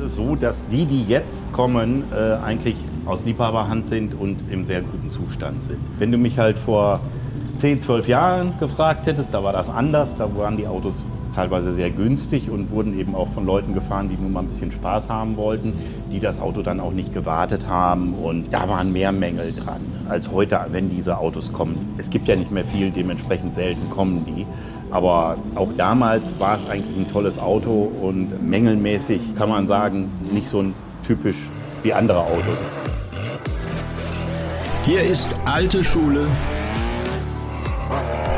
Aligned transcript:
ist 0.00 0.14
so, 0.14 0.36
dass 0.36 0.66
die, 0.68 0.86
die 0.86 1.04
jetzt 1.04 1.52
kommen, 1.52 2.04
äh, 2.12 2.34
eigentlich 2.44 2.76
aus 3.06 3.24
Liebhaberhand 3.24 3.86
sind 3.86 4.14
und 4.14 4.50
im 4.50 4.64
sehr 4.64 4.82
guten 4.82 5.10
Zustand 5.10 5.62
sind. 5.62 5.78
Wenn 5.98 6.12
du 6.12 6.18
mich 6.18 6.38
halt 6.38 6.58
vor 6.58 7.00
10, 7.56 7.80
12 7.80 8.08
Jahren 8.08 8.58
gefragt 8.58 9.06
hättest, 9.06 9.34
da 9.34 9.44
war 9.44 9.52
das 9.52 9.68
anders. 9.68 10.16
Da 10.16 10.34
waren 10.36 10.56
die 10.56 10.66
Autos 10.66 11.06
teilweise 11.34 11.72
sehr 11.72 11.90
günstig 11.90 12.50
und 12.50 12.70
wurden 12.70 12.98
eben 12.98 13.14
auch 13.14 13.28
von 13.28 13.46
Leuten 13.46 13.74
gefahren, 13.74 14.08
die 14.08 14.16
nur 14.16 14.30
mal 14.30 14.40
ein 14.40 14.48
bisschen 14.48 14.72
Spaß 14.72 15.08
haben 15.08 15.36
wollten, 15.36 15.72
die 16.12 16.20
das 16.20 16.40
Auto 16.40 16.62
dann 16.62 16.80
auch 16.80 16.92
nicht 16.92 17.12
gewartet 17.12 17.66
haben 17.66 18.14
und 18.14 18.52
da 18.52 18.68
waren 18.68 18.92
mehr 18.92 19.12
Mängel 19.12 19.52
dran 19.52 19.80
als 20.08 20.30
heute, 20.30 20.60
wenn 20.70 20.90
diese 20.90 21.18
Autos 21.18 21.52
kommen. 21.52 21.94
Es 21.98 22.10
gibt 22.10 22.28
ja 22.28 22.36
nicht 22.36 22.50
mehr 22.50 22.64
viel, 22.64 22.90
dementsprechend 22.90 23.54
selten 23.54 23.90
kommen 23.90 24.24
die. 24.26 24.46
Aber 24.90 25.36
auch 25.54 25.72
damals 25.76 26.38
war 26.40 26.56
es 26.56 26.68
eigentlich 26.68 26.96
ein 26.96 27.10
tolles 27.10 27.38
Auto 27.38 27.90
und 28.02 28.42
mängelmäßig 28.42 29.36
kann 29.36 29.48
man 29.48 29.68
sagen, 29.68 30.10
nicht 30.32 30.48
so 30.48 30.64
typisch 31.06 31.48
wie 31.82 31.92
andere 31.92 32.20
Autos. 32.20 32.58
Hier 34.84 35.02
ist 35.02 35.28
alte 35.44 35.84
Schule, 35.84 36.26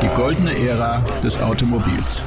die 0.01 0.07
goldene 0.09 0.55
Ära 0.55 1.01
des 1.23 1.41
Automobils. 1.41 2.23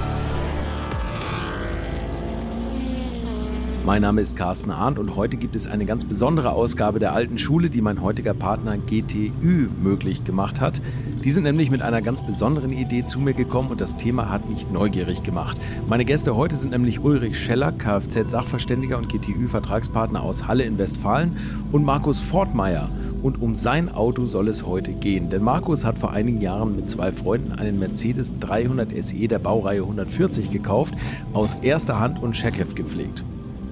Mein 3.86 4.02
Name 4.02 4.20
ist 4.20 4.34
Carsten 4.34 4.72
Arndt 4.72 4.98
und 4.98 5.14
heute 5.14 5.36
gibt 5.36 5.54
es 5.54 5.68
eine 5.68 5.86
ganz 5.86 6.04
besondere 6.04 6.50
Ausgabe 6.50 6.98
der 6.98 7.12
alten 7.12 7.38
Schule, 7.38 7.70
die 7.70 7.80
mein 7.80 8.02
heutiger 8.02 8.34
Partner 8.34 8.78
GTÜ 8.78 9.68
möglich 9.80 10.24
gemacht 10.24 10.60
hat. 10.60 10.82
Die 11.22 11.30
sind 11.30 11.44
nämlich 11.44 11.70
mit 11.70 11.82
einer 11.82 12.02
ganz 12.02 12.20
besonderen 12.20 12.72
Idee 12.72 13.04
zu 13.04 13.20
mir 13.20 13.32
gekommen 13.32 13.70
und 13.70 13.80
das 13.80 13.96
Thema 13.96 14.28
hat 14.28 14.50
mich 14.50 14.68
neugierig 14.68 15.22
gemacht. 15.22 15.60
Meine 15.86 16.04
Gäste 16.04 16.34
heute 16.34 16.56
sind 16.56 16.70
nämlich 16.70 16.98
Ulrich 16.98 17.38
Scheller, 17.38 17.70
Kfz-Sachverständiger 17.70 18.98
und 18.98 19.08
GTÜ-Vertragspartner 19.08 20.20
aus 20.20 20.48
Halle 20.48 20.64
in 20.64 20.78
Westfalen 20.78 21.36
und 21.70 21.84
Markus 21.84 22.18
Fortmeier. 22.18 22.90
Und 23.22 23.40
um 23.40 23.54
sein 23.54 23.88
Auto 23.88 24.26
soll 24.26 24.48
es 24.48 24.66
heute 24.66 24.94
gehen. 24.94 25.30
Denn 25.30 25.44
Markus 25.44 25.84
hat 25.84 25.96
vor 25.96 26.10
einigen 26.10 26.40
Jahren 26.40 26.74
mit 26.74 26.90
zwei 26.90 27.12
Freunden 27.12 27.52
einen 27.52 27.78
Mercedes 27.78 28.36
300 28.40 28.90
SE 29.04 29.28
der 29.28 29.38
Baureihe 29.38 29.82
140 29.82 30.50
gekauft, 30.50 30.94
aus 31.32 31.56
erster 31.62 32.00
Hand 32.00 32.20
und 32.20 32.36
Scheckheft 32.36 32.74
gepflegt. 32.74 33.24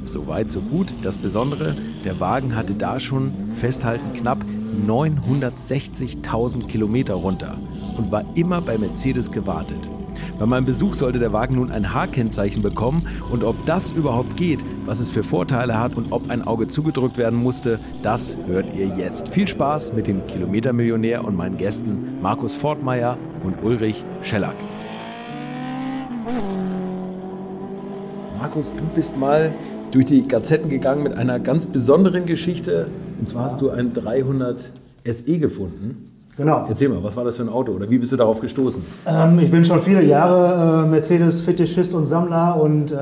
So 0.05 0.27
weit, 0.27 0.51
so 0.51 0.61
gut. 0.61 0.93
Das 1.03 1.17
Besondere, 1.17 1.77
der 2.05 2.21
Wagen 2.21 2.55
hatte 2.55 2.75
da 2.75 3.01
schon, 3.01 3.33
festhalten, 3.55 4.13
knapp 4.13 4.45
960.000 4.87 6.67
Kilometer 6.67 7.15
runter 7.15 7.59
und 7.97 8.13
war 8.13 8.25
immer 8.35 8.61
bei 8.61 8.77
Mercedes 8.77 9.31
gewartet. 9.31 9.89
Bei 10.39 10.47
meinem 10.47 10.65
Besuch 10.65 10.95
sollte 10.95 11.19
der 11.19 11.33
Wagen 11.33 11.57
nun 11.57 11.73
ein 11.73 11.93
H-Kennzeichen 11.95 12.63
bekommen 12.63 13.07
und 13.31 13.45
ob 13.45 13.65
das 13.67 13.93
überhaupt 13.93 14.37
geht, 14.37 14.65
was 14.85 15.01
es 15.01 15.11
für 15.11 15.23
Vorteile 15.23 15.79
hat 15.79 15.97
und 15.97 16.13
ob 16.13 16.29
ein 16.31 16.43
Auge 16.43 16.69
zugedrückt 16.69 17.17
werden 17.17 17.39
musste, 17.39 17.81
das 18.03 18.37
hört 18.47 18.75
ihr 18.75 18.87
jetzt. 18.87 19.29
Viel 19.29 19.49
Spaß 19.49 19.93
mit 19.93 20.07
dem 20.07 20.27
Kilometermillionär 20.27 21.25
und 21.25 21.37
meinen 21.37 21.57
Gästen 21.57 22.21
Markus 22.21 22.55
Fortmeier 22.55 23.17
und 23.43 23.63
Ulrich 23.63 24.05
Schellack. 24.21 24.57
Markus, 28.39 28.73
du 28.77 28.85
bist 28.95 29.17
mal 29.17 29.53
durch 29.95 30.07
die 30.07 30.27
Gazetten 30.27 30.71
gegangen 30.71 31.05
mit 31.05 31.13
einer 31.13 31.39
ganz 31.39 31.67
besonderen 31.67 32.27
Geschichte. 32.27 32.89
Und 33.21 33.29
zwar 33.29 33.45
hast 33.45 33.61
du 33.61 33.71
ein 33.71 33.93
300 33.93 34.73
SE 35.05 35.39
gefunden. 35.39 36.11
Genau. 36.37 36.65
Erzähl 36.69 36.89
mal, 36.89 37.01
was 37.05 37.17
war 37.17 37.23
das 37.23 37.37
für 37.37 37.45
ein 37.45 37.49
Auto 37.49 37.71
oder 37.71 37.89
wie 37.89 37.99
bist 37.99 38.11
du 38.11 38.17
darauf 38.17 38.41
gestoßen? 38.41 38.83
Ähm, 39.07 39.39
ich 39.39 39.53
bin 39.53 39.65
schon 39.65 39.81
viele 39.81 40.03
Jahre 40.03 40.85
äh, 40.85 40.89
Mercedes-Fetischist 40.89 41.95
und 41.95 42.07
Sammler 42.07 42.61
und 42.61 42.91
äh, 42.91 42.97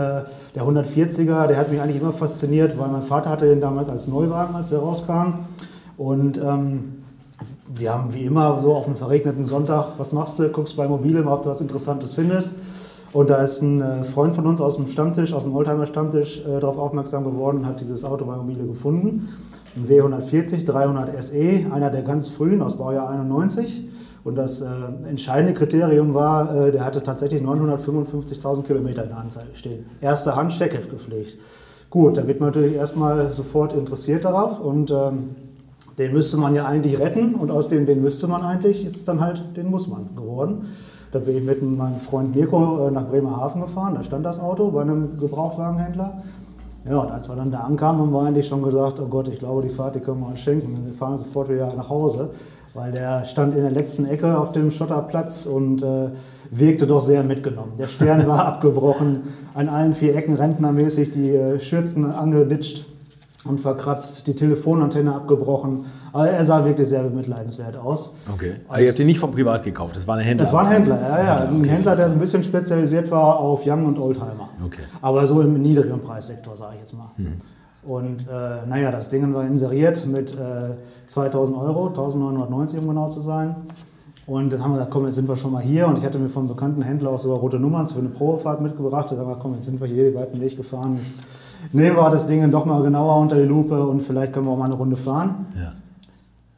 der 0.54 0.64
140er, 0.64 1.46
der 1.46 1.56
hat 1.56 1.72
mich 1.72 1.80
eigentlich 1.80 1.98
immer 1.98 2.12
fasziniert, 2.12 2.78
weil 2.78 2.88
mein 2.88 3.02
Vater 3.02 3.30
hatte 3.30 3.46
den 3.46 3.62
damals 3.62 3.88
als 3.88 4.06
Neuwagen, 4.06 4.54
als 4.54 4.68
der 4.68 4.80
rauskam. 4.80 5.46
Und 5.96 6.36
ähm, 6.36 7.04
wir 7.74 7.94
haben 7.94 8.12
wie 8.12 8.24
immer 8.24 8.60
so 8.60 8.74
auf 8.74 8.86
einem 8.86 8.96
verregneten 8.96 9.44
Sonntag, 9.44 9.94
was 9.96 10.12
machst 10.12 10.38
du? 10.38 10.50
Guckst 10.50 10.76
bei 10.76 10.86
Mobile, 10.86 11.24
ob 11.24 11.44
du 11.44 11.48
was 11.48 11.62
Interessantes 11.62 12.12
findest. 12.12 12.56
Und 13.12 13.28
da 13.28 13.42
ist 13.42 13.60
ein 13.60 13.80
äh, 13.80 14.04
Freund 14.04 14.34
von 14.34 14.46
uns 14.46 14.60
aus 14.60 14.76
dem 14.76 14.86
Stammtisch, 14.86 15.34
aus 15.34 15.44
dem 15.44 15.54
Oldtimer-Stammtisch, 15.54 16.40
äh, 16.46 16.60
darauf 16.60 16.78
aufmerksam 16.78 17.24
geworden 17.24 17.58
und 17.58 17.66
hat 17.66 17.80
dieses 17.80 18.04
Auto 18.04 18.24
bei 18.24 18.36
Mobile 18.36 18.66
gefunden. 18.66 19.28
Ein 19.76 19.86
W140 19.86 20.64
300 20.64 21.22
SE, 21.22 21.66
einer 21.70 21.90
der 21.90 22.02
ganz 22.02 22.30
frühen 22.30 22.62
aus 22.62 22.78
Baujahr 22.78 23.10
91. 23.10 23.88
Und 24.24 24.36
das 24.36 24.62
äh, 24.62 24.66
entscheidende 25.08 25.52
Kriterium 25.52 26.14
war, 26.14 26.54
äh, 26.54 26.72
der 26.72 26.84
hatte 26.84 27.02
tatsächlich 27.02 27.42
955.000 27.42 28.62
Kilometer 28.62 29.02
in 29.02 29.08
der 29.08 29.18
Anzeige 29.18 29.50
stehen. 29.54 29.86
Erste 30.00 30.34
Hand 30.34 30.52
Checkheft 30.52 30.90
gepflegt. 30.90 31.36
Gut, 31.90 32.16
da 32.16 32.26
wird 32.26 32.40
man 32.40 32.48
natürlich 32.50 32.76
erstmal 32.76 33.34
sofort 33.34 33.74
interessiert 33.74 34.24
darauf 34.24 34.58
und 34.60 34.90
ähm, 34.90 35.34
den 35.98 36.12
müsste 36.12 36.38
man 36.38 36.54
ja 36.54 36.64
eigentlich 36.64 36.98
retten 36.98 37.34
und 37.34 37.50
aus 37.50 37.68
dem, 37.68 37.84
den 37.84 38.00
müsste 38.00 38.28
man 38.28 38.40
eigentlich, 38.40 38.86
ist 38.86 38.96
es 38.96 39.04
dann 39.04 39.20
halt, 39.20 39.44
den 39.56 39.68
muss 39.68 39.88
man 39.88 40.14
geworden. 40.16 40.68
Da 41.12 41.18
bin 41.18 41.36
ich 41.36 41.44
mit 41.44 41.62
meinem 41.62 42.00
Freund 42.00 42.34
Mirko 42.34 42.88
äh, 42.88 42.90
nach 42.90 43.06
Bremerhaven 43.06 43.60
gefahren, 43.60 43.94
da 43.94 44.02
stand 44.02 44.24
das 44.24 44.40
Auto 44.40 44.70
bei 44.70 44.80
einem 44.80 45.18
Gebrauchtwagenhändler. 45.18 46.22
Ja, 46.88 46.98
und 46.98 47.12
als 47.12 47.28
wir 47.28 47.36
dann 47.36 47.52
da 47.52 47.60
ankamen, 47.60 48.00
haben 48.00 48.12
wir 48.12 48.22
eigentlich 48.22 48.48
schon 48.48 48.62
gesagt, 48.62 48.98
oh 48.98 49.06
Gott, 49.06 49.28
ich 49.28 49.38
glaube, 49.38 49.62
die 49.62 49.68
Fahrt, 49.68 49.94
die 49.94 50.00
können 50.00 50.20
wir 50.20 50.28
uns 50.28 50.40
schenken. 50.40 50.86
Wir 50.86 50.94
fahren 50.94 51.18
sofort 51.18 51.50
wieder 51.50 51.72
nach 51.76 51.90
Hause, 51.90 52.30
weil 52.72 52.90
der 52.92 53.26
stand 53.26 53.54
in 53.54 53.60
der 53.60 53.70
letzten 53.70 54.06
Ecke 54.06 54.38
auf 54.38 54.52
dem 54.52 54.70
Schotterplatz 54.70 55.44
und 55.44 55.82
äh, 55.82 56.08
wirkte 56.50 56.86
doch 56.86 57.02
sehr 57.02 57.22
mitgenommen. 57.22 57.74
Der 57.78 57.86
Stern 57.86 58.26
war 58.26 58.46
abgebrochen, 58.46 59.24
an 59.52 59.68
allen 59.68 59.94
vier 59.94 60.16
Ecken 60.16 60.34
rentnermäßig 60.34 61.10
die 61.10 61.30
äh, 61.30 61.60
Schürzen 61.60 62.10
angeditscht 62.10 62.86
und 63.44 63.60
verkratzt, 63.60 64.26
die 64.26 64.34
Telefonantenne 64.34 65.14
abgebrochen. 65.14 65.86
Also 66.12 66.32
er 66.32 66.44
sah 66.44 66.64
wirklich 66.64 66.88
sehr 66.88 67.02
bemitleidenswert 67.02 67.76
aus. 67.76 68.14
Okay. 68.32 68.54
Aber 68.68 68.80
ihr 68.80 68.88
habt 68.88 68.98
ihn 68.98 69.06
nicht 69.06 69.18
vom 69.18 69.32
Privat 69.32 69.64
gekauft, 69.64 69.96
das 69.96 70.06
war 70.06 70.16
ein 70.16 70.24
Händler? 70.24 70.44
Das 70.44 70.52
war 70.52 70.64
ein 70.64 70.72
Händler, 70.72 71.00
ja, 71.00 71.24
ja. 71.24 71.36
Ein 71.48 71.64
Händler, 71.64 71.96
der 71.96 72.08
so 72.08 72.16
ein 72.16 72.20
bisschen 72.20 72.42
spezialisiert 72.42 73.10
war 73.10 73.38
auf 73.38 73.66
Young 73.66 73.86
und 73.86 73.98
Oldtimer. 73.98 74.48
Okay. 74.64 74.82
Aber 75.00 75.26
so 75.26 75.40
im 75.40 75.60
niedrigeren 75.60 76.00
Preissektor, 76.00 76.56
sage 76.56 76.74
ich 76.74 76.80
jetzt 76.80 76.96
mal. 76.96 77.10
Mhm. 77.16 77.40
Und 77.82 78.28
äh, 78.28 78.66
naja, 78.68 78.92
das 78.92 79.08
Ding 79.08 79.34
war 79.34 79.44
inseriert 79.44 80.06
mit 80.06 80.34
äh, 80.34 80.76
2000 81.08 81.58
Euro, 81.58 81.88
1990 81.88 82.78
um 82.78 82.88
genau 82.88 83.08
zu 83.08 83.20
sein. 83.20 83.56
Und 84.24 84.52
dann 84.52 84.62
haben 84.62 84.70
wir 84.70 84.76
gesagt, 84.76 84.92
komm, 84.92 85.06
jetzt 85.06 85.16
sind 85.16 85.28
wir 85.28 85.34
schon 85.34 85.50
mal 85.50 85.62
hier. 85.62 85.88
Und 85.88 85.98
ich 85.98 86.04
hatte 86.04 86.18
mir 86.18 86.28
vom 86.28 86.46
bekannten 86.46 86.82
Händler 86.82 87.10
auch 87.10 87.18
sogar 87.18 87.38
rote 87.38 87.58
Nummern 87.58 87.88
für 87.88 87.98
eine 87.98 88.08
Probefahrt 88.08 88.60
mitgebracht. 88.60 89.10
Da 89.10 89.16
haben 89.16 89.28
wir, 89.28 89.36
komm, 89.36 89.54
jetzt 89.54 89.66
sind 89.66 89.80
wir 89.80 89.88
hier 89.88 90.04
den 90.04 90.14
weiten 90.14 90.40
Weg 90.40 90.56
gefahren. 90.56 91.00
Jetzt 91.02 91.24
nehmen 91.72 91.96
wir 91.96 92.10
das 92.10 92.26
Ding 92.26 92.50
doch 92.50 92.64
mal 92.64 92.82
genauer 92.82 93.16
unter 93.18 93.36
die 93.36 93.44
Lupe 93.44 93.86
und 93.86 94.02
vielleicht 94.02 94.32
können 94.32 94.46
wir 94.46 94.52
auch 94.52 94.58
mal 94.58 94.66
eine 94.66 94.74
Runde 94.74 94.96
fahren. 94.96 95.46
Ja. 95.56 95.72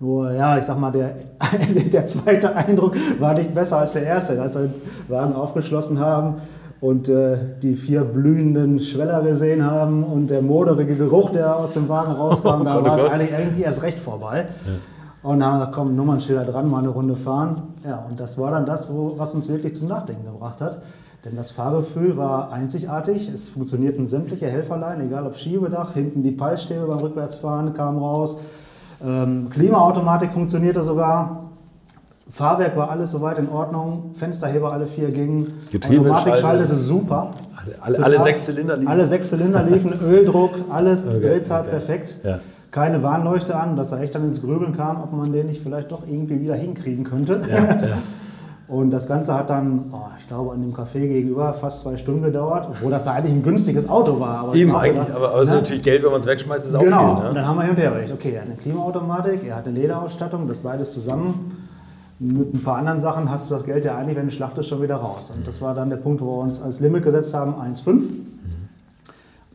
Nur, 0.01 0.33
ja, 0.33 0.59
ich 0.59 0.65
sag 0.65 0.79
mal, 0.79 0.91
der, 0.91 1.15
der 1.93 2.05
zweite 2.07 2.55
Eindruck 2.57 2.97
war 3.21 3.35
nicht 3.35 3.55
besser 3.55 3.79
als 3.79 3.93
der 3.93 4.05
erste. 4.05 4.41
Als 4.41 4.55
wir 4.55 4.63
den 4.63 4.75
Wagen 5.09 5.35
aufgeschlossen 5.35 5.99
haben 5.99 6.37
und 6.81 7.09
äh, 7.09 7.39
die 7.63 7.77
vier 7.77 8.03
blühenden 8.03 8.81
Schweller 8.81 9.23
gesehen 9.23 9.65
haben 9.65 10.05
und 10.05 10.29
der 10.29 10.43
moderige 10.43 10.97
Geruch, 10.97 11.31
der 11.31 11.57
aus 11.57 11.73
dem 11.73 11.89
Wagen 11.89 12.13
rauskam, 12.13 12.49
Oh 12.61 12.65
da 12.65 12.85
war 12.85 12.99
es 12.99 13.05
eigentlich 13.11 13.31
irgendwie 13.31 13.63
erst 13.63 13.83
recht 13.83 13.99
vorbei. 13.99 14.47
Und 15.25 15.41
dann 15.41 15.49
haben 15.49 15.55
wir 15.55 15.59
gesagt, 15.61 15.75
komm, 15.75 15.97
Nummernschilder 15.97 16.45
dran, 16.45 16.71
mal 16.71 16.81
eine 16.81 16.91
Runde 16.91 17.17
fahren. 17.17 17.63
Ja, 17.83 18.05
und 18.09 18.21
das 18.21 18.37
war 18.39 18.51
dann 18.51 18.67
das, 18.67 18.93
wo, 18.93 19.15
was 19.17 19.35
uns 19.35 19.49
wirklich 19.49 19.75
zum 19.75 19.89
Nachdenken 19.89 20.27
gebracht 20.27 20.61
hat. 20.61 20.83
Denn 21.25 21.35
das 21.35 21.51
Fahrgefühl 21.51 22.19
war 22.19 22.53
einzigartig. 22.53 23.31
Es 23.33 23.49
funktionierten 23.49 24.07
sämtliche 24.07 24.47
Helferlein, 24.47 25.01
egal 25.01 25.27
ob 25.27 25.37
Schiebedach, 25.37 25.95
hinten 25.95 26.23
die 26.23 26.31
Peilstäbe 26.31 26.85
beim 26.87 26.99
Rückwärtsfahren 26.99 27.73
kamen 27.73 27.99
raus. 27.99 28.39
Ähm, 29.03 29.49
Klimaautomatik 29.49 30.31
funktionierte 30.33 30.85
sogar. 30.85 31.45
Fahrwerk 32.29 32.77
war 32.77 32.91
alles 32.91 33.11
soweit 33.11 33.39
in 33.39 33.49
Ordnung. 33.49 34.11
Fensterheber 34.13 34.73
alle 34.73 34.87
vier 34.87 35.11
gingen. 35.11 35.55
Getriebe 35.71 36.03
Automatik 36.03 36.37
schaltet. 36.37 36.41
schaltete 36.41 36.75
super. 36.75 37.31
Alle, 37.57 37.77
alle, 37.81 38.05
alle 38.05 38.21
sechs 38.21 38.45
Zylinder 38.45 38.77
liefen? 38.77 38.93
Alle 38.93 39.07
sechs 39.07 39.31
Zylinder 39.31 39.63
liefen, 39.63 39.95
Öldruck, 40.03 40.51
alles, 40.69 41.07
Okay, 41.07 41.21
Drehzahl 41.21 41.63
okay. 41.63 41.71
perfekt. 41.71 42.19
Ja. 42.23 42.41
Keine 42.75 43.05
Warnleuchte 43.05 43.55
an, 43.57 43.77
dass 43.77 43.93
er 43.93 44.01
echt 44.01 44.17
dann 44.17 44.25
ins 44.25 44.43
Grübeln 44.43 44.77
kam, 44.77 45.01
ob 45.01 45.13
man 45.13 45.33
den 45.33 45.47
nicht 45.47 45.63
vielleicht 45.63 45.93
doch 45.93 46.01
irgendwie 46.09 46.41
wieder 46.41 46.57
hinkriegen 46.57 47.05
könnte. 47.05 47.41
Und 48.67 48.91
das 48.91 49.07
Ganze 49.07 49.33
hat 49.33 49.49
dann, 49.49 49.85
oh, 49.93 50.09
ich 50.19 50.27
glaube, 50.27 50.53
an 50.55 50.61
dem 50.61 50.75
Café 50.75 51.07
gegenüber 51.07 51.53
fast 51.55 51.81
zwei 51.83 51.97
Stunden 51.97 52.23
gedauert, 52.23 52.67
obwohl 52.71 52.91
das 52.91 53.07
eigentlich 53.07 53.33
ein 53.33 53.43
günstiges 53.45 53.89
Auto 53.89 54.19
war. 54.19 54.39
Aber 54.39 54.55
Eben 54.57 54.75
eigentlich, 54.75 55.07
oder? 55.07 55.15
aber, 55.17 55.29
aber 55.31 55.37
es 55.37 55.43
ist 55.43 55.51
Ne? 55.51 55.57
natürlich 55.61 55.83
Geld, 55.83 56.03
wenn 56.03 56.11
man 56.11 56.21
es 56.21 56.27
wegschmeißt, 56.27 56.67
ist 56.67 56.75
auch 56.75 56.81
Genau, 56.81 57.17
viel. 57.17 57.27
und 57.27 57.29
Ne? 57.29 57.35
dann 57.41 57.47
haben 57.47 57.57
wir 57.59 57.63
hin 57.63 57.71
und 57.71 57.77
her 57.79 57.91
überlegt, 57.91 58.11
okay, 58.13 58.33
er 58.33 58.41
hat 58.41 58.49
eine 58.49 58.57
Klimaautomatik, 58.57 59.45
er 59.47 59.55
hat 59.57 59.67
eine 59.69 59.79
Lederausstattung, 59.79 60.49
das 60.49 60.59
beides 60.59 60.93
zusammen. 60.95 61.57
Mit 62.19 62.55
ein 62.55 62.63
paar 62.65 62.79
anderen 62.79 62.99
Sachen 62.99 63.31
hast 63.31 63.51
du 63.51 63.55
das 63.55 63.65
Geld 63.65 63.85
ja 63.85 63.97
eigentlich, 63.97 64.17
wenn 64.17 64.27
du 64.27 64.33
schlachtest, 64.33 64.69
schon 64.69 64.83
wieder 64.83 64.97
raus. 64.97 65.33
Und 65.37 65.47
das 65.47 65.63
war 65.63 65.75
dann 65.75 65.91
der 65.91 65.99
Punkt, 65.99 66.21
wo 66.23 66.39
wir 66.39 66.43
uns 66.43 66.61
als 66.61 66.81
Limit 66.81 67.05
gesetzt 67.05 67.35
haben, 67.35 67.55
1,5. 67.55 68.01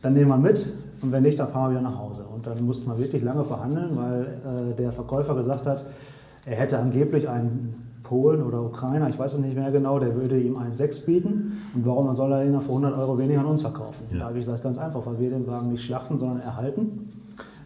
Dann 0.02 0.14
nehmen 0.14 0.28
wir 0.28 0.36
mit 0.38 0.72
und 1.02 1.12
wenn 1.12 1.22
nicht, 1.22 1.38
dann 1.38 1.48
fahren 1.48 1.72
wir 1.72 1.80
wieder 1.80 1.88
nach 1.90 1.98
Hause. 1.98 2.24
Und 2.32 2.46
dann 2.46 2.64
mussten 2.64 2.90
wir 2.90 2.98
wirklich 2.98 3.22
lange 3.22 3.44
verhandeln, 3.44 3.96
weil 3.96 4.22
äh, 4.72 4.74
der 4.74 4.92
Verkäufer 4.92 5.34
gesagt 5.34 5.66
hat, 5.66 5.84
er 6.46 6.56
hätte 6.56 6.78
angeblich 6.78 7.28
einen 7.28 7.74
Polen 8.02 8.42
oder 8.42 8.62
Ukrainer, 8.62 9.08
ich 9.08 9.18
weiß 9.18 9.34
es 9.34 9.38
nicht 9.40 9.54
mehr 9.56 9.70
genau, 9.70 9.98
der 9.98 10.14
würde 10.16 10.38
ihm 10.40 10.56
1,6 10.56 11.06
bieten. 11.06 11.52
Und 11.74 11.86
warum 11.86 12.12
soll 12.12 12.32
er 12.32 12.44
ihn 12.44 12.58
für 12.60 12.70
100 12.70 12.96
Euro 12.98 13.18
weniger 13.18 13.40
an 13.40 13.46
uns 13.46 13.62
verkaufen? 13.62 14.04
Da 14.18 14.24
habe 14.26 14.38
ich 14.38 14.44
gesagt, 14.46 14.62
ganz 14.62 14.78
einfach, 14.78 15.04
weil 15.06 15.18
wir 15.20 15.30
den 15.30 15.46
Wagen 15.46 15.70
nicht 15.70 15.84
schlachten, 15.84 16.18
sondern 16.18 16.40
erhalten. 16.40 17.10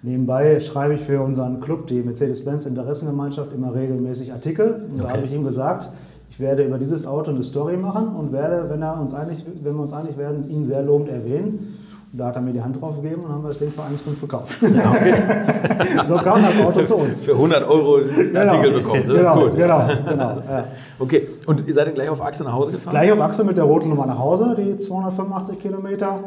Nebenbei 0.03 0.61
schreibe 0.61 0.95
ich 0.95 1.01
für 1.01 1.23
unseren 1.23 1.61
Club, 1.61 1.87
die 1.87 2.03
Mercedes-Benz 2.03 2.67
Interessengemeinschaft, 2.67 3.55
immer 3.55 3.75
regelmäßig 3.75 4.33
Artikel. 4.33 4.85
Und 4.93 4.99
da 5.01 5.05
Okay. 5.05 5.13
habe 5.15 5.25
ich 5.27 5.33
ihm 5.33 5.45
gesagt, 5.45 5.89
ich 6.31 6.39
werde 6.41 6.65
über 6.65 6.77
dieses 6.79 7.07
Auto 7.07 7.31
eine 7.31 7.43
Story 7.43 7.77
machen 7.79 8.09
und 8.09 8.33
werde, 8.33 8.69
wenn, 8.69 8.83
er 8.83 9.01
uns 9.01 9.15
einig, 9.15 9.47
wenn 9.63 9.75
wir 9.75 9.83
uns 9.83 9.93
einig 9.95 10.19
werden, 10.19 10.51
ihn 10.51 10.65
sehr 10.67 10.83
lobend 10.83 11.09
erwähnen. 11.09 11.75
Da 12.17 12.27
hat 12.27 12.37
er 12.37 12.43
mir 12.43 12.53
die 12.53 12.63
Hand 12.63 12.81
drauf 12.81 12.95
gegeben 12.95 13.25
und 13.25 13.33
haben 13.33 13.43
wir 13.43 13.49
das 13.49 13.59
Ding 13.59 13.73
für 13.73 13.81
1,5 13.81 14.21
gekauft. 14.21 14.61
so 16.07 16.15
kam 16.17 16.43
das 16.43 16.61
Auto 16.61 16.85
zu 16.85 16.95
uns. 16.95 17.23
Für 17.25 17.33
100 17.33 17.69
Euro 17.69 17.97
einen 17.97 18.37
Artikel 18.37 18.71
Genau. 18.71 18.79
bekommen. 18.79 19.03
Das 19.09 19.19
genau, 19.19 19.35
ist 19.35 19.51
gut. 19.51 19.59
Genau, 19.59 19.89
genau. 20.09 20.31
Ja. 20.39 20.65
Okay, 21.01 21.29
und 21.47 21.67
ihr 21.67 21.75
seid 21.75 21.89
dann 21.89 21.95
gleich 21.95 22.09
auf 22.09 22.23
Achse 22.23 22.45
nach 22.45 22.53
Hause 22.53 22.71
gefahren? 22.71 22.93
Gleich 22.93 23.11
auf 23.11 23.21
Achse 23.21 23.43
mit 23.43 23.57
der 23.57 23.65
roten 23.65 23.89
Nummer 23.89 24.07
nach 24.07 24.19
Hause, 24.19 24.55
die 24.57 24.77
285 24.77 25.59
Kilometer. 25.59 26.21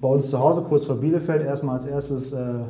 Bei 0.00 0.08
uns 0.08 0.30
zu 0.30 0.38
Hause, 0.38 0.62
kurz 0.68 0.84
vor 0.84 0.96
Bielefeld, 0.96 1.44
erstmal 1.44 1.76
als 1.76 1.86
erstes 1.86 2.32
äh, 2.32 2.36
eine, 2.36 2.64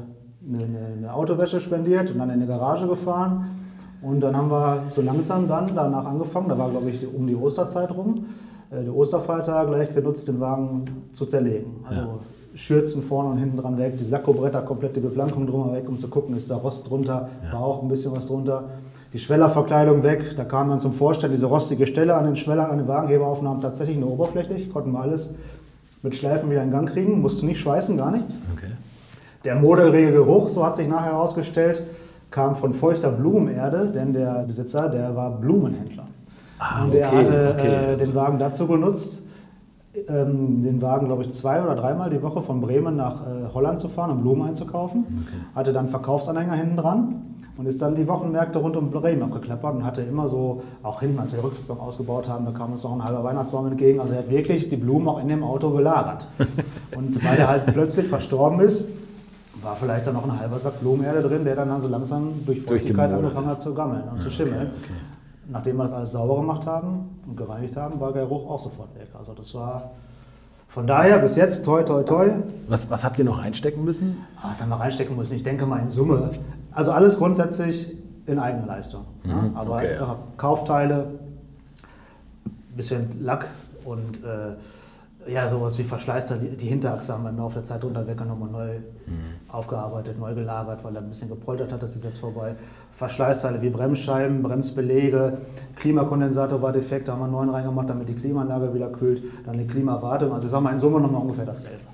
eine, 0.96 1.12
Autowäsche 1.12 1.60
spendiert 1.60 2.10
und 2.10 2.18
dann 2.18 2.30
in 2.30 2.40
die 2.40 2.46
Garage 2.46 2.88
gefahren. 2.88 3.58
Und 4.00 4.22
dann 4.22 4.34
haben 4.34 4.50
wir 4.50 4.84
so 4.88 5.02
langsam 5.02 5.48
dann 5.48 5.70
danach 5.74 6.06
angefangen, 6.06 6.48
da 6.48 6.56
war 6.56 6.70
glaube 6.70 6.88
ich 6.88 7.06
um 7.06 7.26
die 7.26 7.36
Osterzeit 7.36 7.90
rum, 7.90 8.24
äh, 8.70 8.82
die 8.82 8.90
Osterfeiertage 8.90 9.70
gleich 9.70 9.94
genutzt, 9.94 10.28
den 10.28 10.40
Wagen 10.40 10.84
zu 11.12 11.26
zerlegen. 11.26 11.84
Also 11.84 12.20
Schürzen 12.54 13.02
vorne 13.02 13.30
und 13.30 13.38
hinten 13.38 13.58
dran 13.58 13.76
weg, 13.76 13.98
die 13.98 14.04
Sakkobretter, 14.04 14.62
komplett 14.62 14.96
die 14.96 15.00
Beplankung 15.00 15.46
drüber 15.46 15.72
weg, 15.74 15.88
um 15.88 15.98
zu 15.98 16.08
gucken, 16.08 16.34
ist 16.36 16.50
da 16.50 16.56
Rost 16.56 16.88
drunter, 16.88 17.28
war 17.52 17.60
auch 17.60 17.82
ein 17.82 17.88
bisschen 17.88 18.16
was 18.16 18.26
drunter. 18.26 18.64
Die 19.12 19.18
Schwellerverkleidung 19.18 20.02
weg, 20.02 20.34
da 20.36 20.44
kam 20.44 20.70
dann 20.70 20.80
zum 20.80 20.94
Vorstand 20.94 21.34
diese 21.34 21.46
rostige 21.46 21.86
Stelle 21.86 22.14
an 22.14 22.24
den 22.24 22.36
Schwellern, 22.36 22.70
an 22.70 22.78
den 22.78 22.88
Wagenheberaufnahmen 22.88 23.60
tatsächlich 23.60 23.98
nur 23.98 24.10
oberflächlich, 24.10 24.72
konnten 24.72 24.92
wir 24.92 25.00
alles 25.00 25.34
mit 26.02 26.16
Schleifen 26.16 26.50
wieder 26.50 26.62
in 26.62 26.70
Gang 26.70 26.88
kriegen, 26.88 27.20
musste 27.20 27.44
nicht 27.44 27.60
schweißen, 27.60 27.96
gar 27.96 28.10
nichts. 28.10 28.38
Okay. 28.56 28.72
Der 29.44 29.56
moderige 29.56 30.12
Geruch, 30.12 30.48
so 30.48 30.64
hat 30.64 30.76
sich 30.76 30.88
nachher 30.88 31.12
herausgestellt, 31.12 31.82
kam 32.30 32.56
von 32.56 32.72
feuchter 32.72 33.10
Blumenerde, 33.10 33.90
denn 33.94 34.12
der 34.12 34.44
Besitzer, 34.46 34.88
der 34.88 35.14
war 35.14 35.30
Blumenhändler. 35.30 36.06
Ah, 36.58 36.84
und 36.84 36.94
der 36.94 37.08
okay, 37.08 37.16
hatte 37.16 37.56
okay. 37.58 37.92
äh, 37.92 37.96
den 37.96 38.14
Wagen 38.14 38.38
dazu 38.38 38.66
genutzt, 38.66 39.22
ähm, 40.08 40.62
den 40.62 40.80
Wagen, 40.82 41.06
glaube 41.06 41.22
ich, 41.22 41.30
zwei 41.30 41.62
oder 41.62 41.74
dreimal 41.74 42.10
die 42.10 42.22
Woche 42.22 42.42
von 42.42 42.60
Bremen 42.60 42.96
nach 42.96 43.22
äh, 43.22 43.54
Holland 43.54 43.80
zu 43.80 43.88
fahren, 43.88 44.10
um 44.10 44.20
Blumen 44.22 44.48
einzukaufen. 44.48 45.04
Hatte 45.54 45.72
dann 45.72 45.88
Verkaufsanhänger 45.88 46.54
hinten 46.54 46.76
dran 46.76 47.22
und 47.56 47.66
ist 47.66 47.80
dann 47.80 47.94
die 47.94 48.06
Wochenmärkte 48.06 48.58
rund 48.58 48.76
um 48.76 48.90
Bremen 48.90 49.22
abgeklappert 49.22 49.74
und 49.74 49.84
hatte 49.84 50.02
immer 50.02 50.28
so, 50.28 50.62
auch 50.82 51.00
hinten, 51.00 51.18
als 51.18 51.32
wir 51.32 51.40
die 51.40 51.46
Rücksitzbank 51.46 51.80
ausgebaut 51.80 52.28
haben, 52.28 52.44
da 52.44 52.52
kam 52.52 52.72
uns 52.72 52.84
noch 52.84 52.92
ein 52.92 53.04
halber 53.04 53.24
Weihnachtsbaum 53.24 53.66
entgegen. 53.66 54.00
Also 54.00 54.12
er 54.12 54.20
hat 54.20 54.30
wirklich 54.30 54.68
die 54.68 54.76
Blumen 54.76 55.08
auch 55.08 55.20
in 55.20 55.28
dem 55.28 55.42
Auto 55.42 55.70
gelagert. 55.70 56.26
und 56.96 57.24
weil 57.24 57.38
er 57.38 57.48
halt 57.48 57.66
plötzlich 57.66 58.06
verstorben 58.06 58.60
ist, 58.60 58.90
war 59.62 59.74
vielleicht 59.74 60.06
dann 60.06 60.14
noch 60.14 60.24
ein 60.24 60.38
halber 60.38 60.58
Sack 60.58 60.80
Blumenerde 60.80 61.22
drin, 61.22 61.44
der 61.44 61.56
dann, 61.56 61.68
dann 61.68 61.80
so 61.80 61.88
langsam 61.88 62.44
durch 62.44 62.62
Feuchtigkeit 62.62 63.10
angefangen 63.12 63.46
hat 63.46 63.60
zu 63.60 63.74
gammeln 63.74 64.02
und 64.12 64.20
zu 64.20 64.30
schimmeln. 64.30 64.70
Nachdem 65.48 65.76
wir 65.76 65.84
das 65.84 65.92
alles 65.92 66.12
sauber 66.12 66.36
gemacht 66.40 66.66
haben 66.66 67.20
und 67.26 67.36
gereinigt 67.36 67.76
haben, 67.76 68.00
war 68.00 68.12
der 68.12 68.24
Geruch 68.24 68.50
auch 68.50 68.58
sofort 68.58 68.94
weg. 68.98 69.08
Also 69.16 69.32
das 69.34 69.54
war 69.54 69.90
von 70.68 70.86
daher 70.86 71.18
bis 71.20 71.36
jetzt 71.36 71.64
toi 71.64 71.82
toi 71.84 72.02
toi. 72.02 72.30
Was, 72.68 72.90
was 72.90 73.04
habt 73.04 73.18
ihr 73.18 73.24
noch 73.24 73.38
einstecken 73.38 73.84
müssen? 73.84 74.18
Ah, 74.40 74.50
Was 74.50 74.62
haben 74.62 74.70
wir 74.70 74.80
reinstecken 74.80 75.16
müssen? 75.16 75.34
Ich 75.36 75.44
denke 75.44 75.64
mal 75.66 75.78
in 75.78 75.88
Summe. 75.88 76.30
Also 76.72 76.90
alles 76.92 77.16
grundsätzlich 77.18 77.96
in 78.26 78.38
eigener 78.40 78.66
Leistung. 78.66 79.04
ne? 79.24 79.52
Aber 79.54 79.74
okay, 79.76 79.94
Kaufteile, 80.36 81.06
bisschen 82.76 83.22
Lack 83.22 83.46
und 83.84 84.22
äh, 84.24 84.56
ja, 85.28 85.48
sowas 85.48 85.78
wie 85.78 85.82
Verschleißteile. 85.82 86.40
Die, 86.40 86.56
die 86.56 86.66
Hinterachse 86.66 87.12
haben 87.12 87.24
wir 87.24 87.30
im 87.30 87.38
Laufe 87.38 87.54
der 87.54 87.64
Zeit 87.64 87.84
runter 87.84 88.06
weg 88.06 88.20
und 88.20 88.28
nochmal 88.28 88.50
neu 88.50 88.78
aufgearbeitet, 89.48 90.18
neu 90.18 90.34
gelagert, 90.34 90.84
weil 90.84 90.94
er 90.96 91.02
ein 91.02 91.08
bisschen 91.08 91.28
gepoltert 91.28 91.72
hat. 91.72 91.82
Das 91.82 91.96
ist 91.96 92.04
jetzt 92.04 92.18
vorbei. 92.18 92.56
Verschleißteile 92.92 93.62
wie 93.62 93.70
Bremsscheiben, 93.70 94.42
Bremsbelege, 94.42 95.38
Klimakondensator 95.76 96.60
war 96.62 96.72
defekt, 96.72 97.08
da 97.08 97.12
haben 97.12 97.20
wir 97.20 97.24
einen 97.24 97.32
neuen 97.32 97.50
reingemacht, 97.50 97.88
damit 97.88 98.08
die 98.08 98.14
Klimaanlage 98.14 98.74
wieder 98.74 98.88
kühlt. 98.90 99.22
Dann 99.44 99.58
die 99.58 99.66
Klimawartung. 99.66 100.32
Also 100.32 100.46
ich 100.46 100.52
sag 100.52 100.60
mal 100.60 100.72
in 100.72 100.80
Summe 100.80 101.00
nochmal 101.00 101.22
ungefähr 101.22 101.46
dasselbe. 101.46 101.84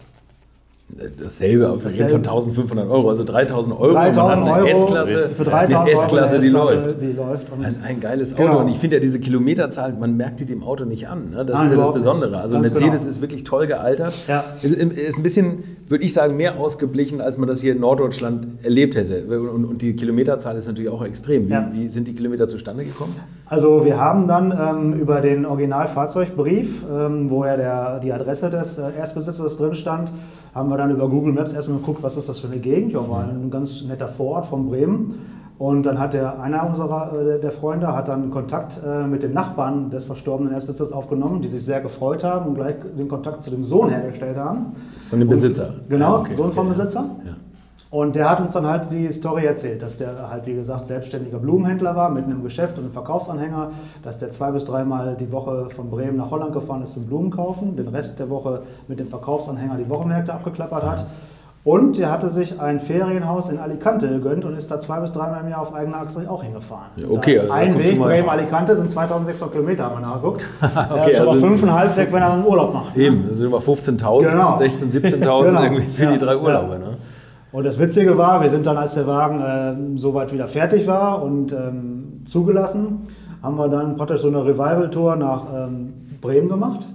Dasselbe, 1.18 1.66
aber 1.68 1.76
reden 1.76 1.82
von 1.82 1.90
Dasselbe. 1.90 2.16
1500 2.16 2.88
Euro, 2.88 3.08
also 3.08 3.24
3000 3.24 3.78
Euro. 3.80 3.92
3000 3.94 4.16
Man 4.44 4.54
hat 4.54 4.58
Euro 4.58 4.66
eine 4.66 4.70
S-Klasse, 4.70 5.28
für 5.28 5.42
eine 5.42 5.68
3000 5.68 5.74
Euro 5.74 5.88
S-Klasse, 6.02 6.34
eine 6.34 6.44
die 6.44 6.48
läuft. 6.50 7.02
Die 7.02 7.12
läuft. 7.12 7.46
Ein, 7.62 7.76
ein 7.82 8.00
geiles 8.00 8.34
Auto 8.34 8.42
Genau. 8.42 8.60
und 8.60 8.68
ich 8.68 8.78
finde 8.78 8.96
ja 8.96 9.00
diese 9.00 9.18
Kilometerzahl, 9.18 9.94
man 9.94 10.16
merkt 10.16 10.40
die 10.40 10.44
dem 10.44 10.62
Auto 10.62 10.84
nicht 10.84 11.08
an. 11.08 11.30
Ne? 11.30 11.44
Das 11.46 11.56
Nein, 11.56 11.66
ist 11.66 11.72
ja 11.72 11.78
das 11.78 11.94
Besondere. 11.94 12.38
Also 12.38 12.56
Ganz 12.56 12.70
Mercedes 12.72 13.00
genau. 13.00 13.10
ist 13.10 13.20
wirklich 13.22 13.44
toll 13.44 13.66
gealtert. 13.66 14.12
Ja. 14.28 14.44
Ist, 14.60 14.74
ist 14.74 15.16
ein 15.16 15.22
bisschen, 15.22 15.64
würde 15.92 16.04
ich 16.04 16.12
sagen, 16.12 16.36
mehr 16.36 16.58
ausgeblichen, 16.58 17.20
als 17.20 17.38
man 17.38 17.46
das 17.48 17.60
hier 17.60 17.72
in 17.74 17.80
Norddeutschland 17.80 18.46
erlebt 18.64 18.96
hätte. 18.96 19.24
Und, 19.38 19.64
und 19.64 19.82
die 19.82 19.94
Kilometerzahl 19.94 20.56
ist 20.56 20.66
natürlich 20.66 20.90
auch 20.90 21.04
extrem. 21.04 21.48
Wie, 21.48 21.52
Ja. 21.52 21.70
wie 21.72 21.86
sind 21.86 22.08
die 22.08 22.14
Kilometer 22.14 22.48
zustande 22.48 22.82
gekommen? 22.84 23.14
Also 23.46 23.84
wir 23.84 24.00
haben 24.00 24.26
dann 24.26 24.52
ähm, 24.58 24.98
über 24.98 25.20
den 25.20 25.44
Originalfahrzeugbrief, 25.46 26.84
ähm, 26.90 27.30
wo 27.30 27.44
ja 27.44 27.56
der, 27.56 28.00
die 28.00 28.12
Adresse 28.12 28.50
des 28.50 28.78
äh, 28.78 28.84
Erstbesitzers 28.98 29.56
drin 29.58 29.74
stand, 29.74 30.12
haben 30.54 30.68
wir 30.70 30.76
dann 30.78 30.90
über 30.90 31.08
Google 31.08 31.32
Maps 31.32 31.52
erstmal 31.52 31.78
geguckt, 31.78 32.02
was 32.02 32.16
ist 32.16 32.28
das 32.28 32.38
für 32.40 32.48
eine 32.48 32.58
Gegend. 32.58 32.92
Ja, 32.92 33.08
war 33.08 33.24
ein 33.28 33.50
ganz 33.50 33.82
netter 33.84 34.08
Vorort 34.08 34.46
von 34.46 34.68
Bremen. 34.68 35.14
Und 35.62 35.85
dann 35.87 36.00
hat 36.00 36.12
der, 36.12 36.41
einer 36.41 36.67
unserer 36.69 37.12
äh, 37.37 37.41
der 37.41 37.53
Freunde 37.53 37.87
hat 37.94 38.09
dann 38.09 38.32
Kontakt 38.32 38.82
äh, 38.85 39.06
mit 39.06 39.23
den 39.23 39.32
Nachbarn 39.32 39.91
des 39.91 40.06
verstorbenen 40.06 40.53
Erstbesitzers 40.53 40.93
aufgenommen, 40.93 41.41
die 41.41 41.47
sich 41.49 41.64
sehr 41.64 41.81
gefreut 41.81 42.25
haben 42.25 42.47
und 42.47 42.55
gleich 42.56 42.75
den 42.99 43.06
Kontakt 43.06 43.44
zu 43.44 43.50
dem 43.53 43.62
Sohn 43.62 43.88
hergestellt 43.91 44.37
haben. 44.37 44.73
Von 45.09 45.20
dem 45.20 45.29
Und- 45.29 45.35
Besitzer? 45.35 45.69
Genau, 45.88 46.17
Ah, 46.17 46.19
okay, 46.19 46.35
Sohn 46.35 46.50
vom 46.50 46.67
okay, 46.67 46.79
ja. 46.79 46.85
Besitzer. 46.85 47.05
Ja. 47.25 47.32
Und 47.93 48.17
der 48.17 48.29
hat 48.29 48.41
uns 48.41 48.55
dann 48.55 48.67
halt 48.67 48.91
die 48.91 49.12
Story 49.12 49.44
erzählt, 49.44 49.85
dass 49.85 49.99
der 49.99 50.29
halt, 50.31 50.47
wie 50.47 50.55
gesagt, 50.55 50.87
selbstständiger 50.88 51.38
Blumenhändler 51.38 51.94
war 51.94 52.11
mit 52.11 52.25
einem 52.25 52.43
Geschäft 52.43 52.76
und 52.79 52.85
einem 52.85 52.93
Verkaufsanhänger, 52.93 53.70
dass 54.03 54.19
der 54.19 54.32
zwei 54.32 54.50
bis 54.50 54.64
dreimal 54.64 55.14
die 55.14 55.31
Woche 55.31 55.69
von 55.70 55.91
Bremen 55.91 56.17
nach 56.17 56.32
Holland 56.32 56.55
gefahren 56.55 56.82
ist 56.82 56.94
zum 56.94 57.06
Blumen 57.06 57.31
kaufen, 57.31 57.76
den 57.76 57.87
Rest 57.87 58.19
der 58.19 58.31
Woche 58.31 58.62
mit 58.88 58.99
dem 58.99 59.06
Verkaufsanhänger 59.06 59.76
die 59.76 59.88
Wochenmärkte 59.88 60.35
abgeklappert 60.35 60.82
hat. 60.82 61.06
Und 61.64 61.97
er 62.00 62.11
hatte 62.11 62.29
sich 62.29 62.61
ein 62.61 62.81
Ferienhaus 62.81 63.49
in 63.49 63.59
Alicante 63.61 64.09
gegönnt 64.09 64.44
und 64.44 64.56
ist 64.56 64.69
da 64.73 64.81
zwei 64.81 64.99
bis 64.99 65.12
dreimal 65.12 65.43
im 65.44 65.49
Jahr 65.49 65.61
auf 65.62 65.73
eigener 65.73 65.99
Achse 65.99 66.29
auch 66.29 66.43
hingefahren. 66.43 66.87
Ja, 66.97 67.06
okay, 67.09 67.38
also 67.38 67.53
ein 67.53 67.79
Weg, 67.79 67.99
mal- 68.00 68.06
Bremen-Alicante 68.09 68.76
sind 68.76 68.91
2600 68.91 69.53
Kilometer, 69.53 69.85
haben 69.85 70.00
wir 70.00 70.06
nachgeguckt. 70.09 70.43
Okay, 70.61 71.14
schon 71.14 71.26
mal 71.26 71.35
also- 71.35 71.47
fünfeinhalb 71.47 71.97
weg, 71.97 72.09
wenn 72.11 72.23
er 72.23 72.31
dann 72.31 72.44
Urlaub 72.44 72.75
macht. 72.75 72.97
ne? 72.97 73.03
Eben, 73.05 73.29
das 73.29 73.38
sind 73.38 73.47
immer 73.47 73.61
15.000, 73.61 74.28
Genau. 74.33 74.57
16.000, 74.57 74.90
17.000 74.90 75.45
Genau. 75.50 75.62
irgendwie 75.62 75.83
für 75.83 76.02
Ja, 76.04 76.12
die 76.12 76.19
drei 76.19 76.35
ja. 76.35 76.40
Urlaube. 76.40 76.78
Ne? 76.81 76.87
Und 77.52 77.64
das 77.64 77.78
Witzige 77.78 78.19
war, 78.19 78.40
wir 78.40 78.49
sind 78.50 78.66
dann, 78.66 78.76
als 78.78 78.95
der 78.95 79.07
Wagen 79.07 79.40
ähm, 79.47 79.99
soweit 79.99 80.33
wieder 80.33 80.49
fertig 80.49 80.88
war 80.88 81.23
und 81.23 81.52
ähm, 81.52 82.23
zugelassen, 82.25 83.07
haben 83.40 83.57
wir 83.57 83.69
dann 83.69 83.97
praktisch 83.97 84.23
so 84.23 84.28
eine 84.28 84.45
Revival-Tour 84.45 85.14
nach 85.14 85.45
ähm, 85.54 85.92
Bremen 86.21 86.49
gemacht. 86.49 86.88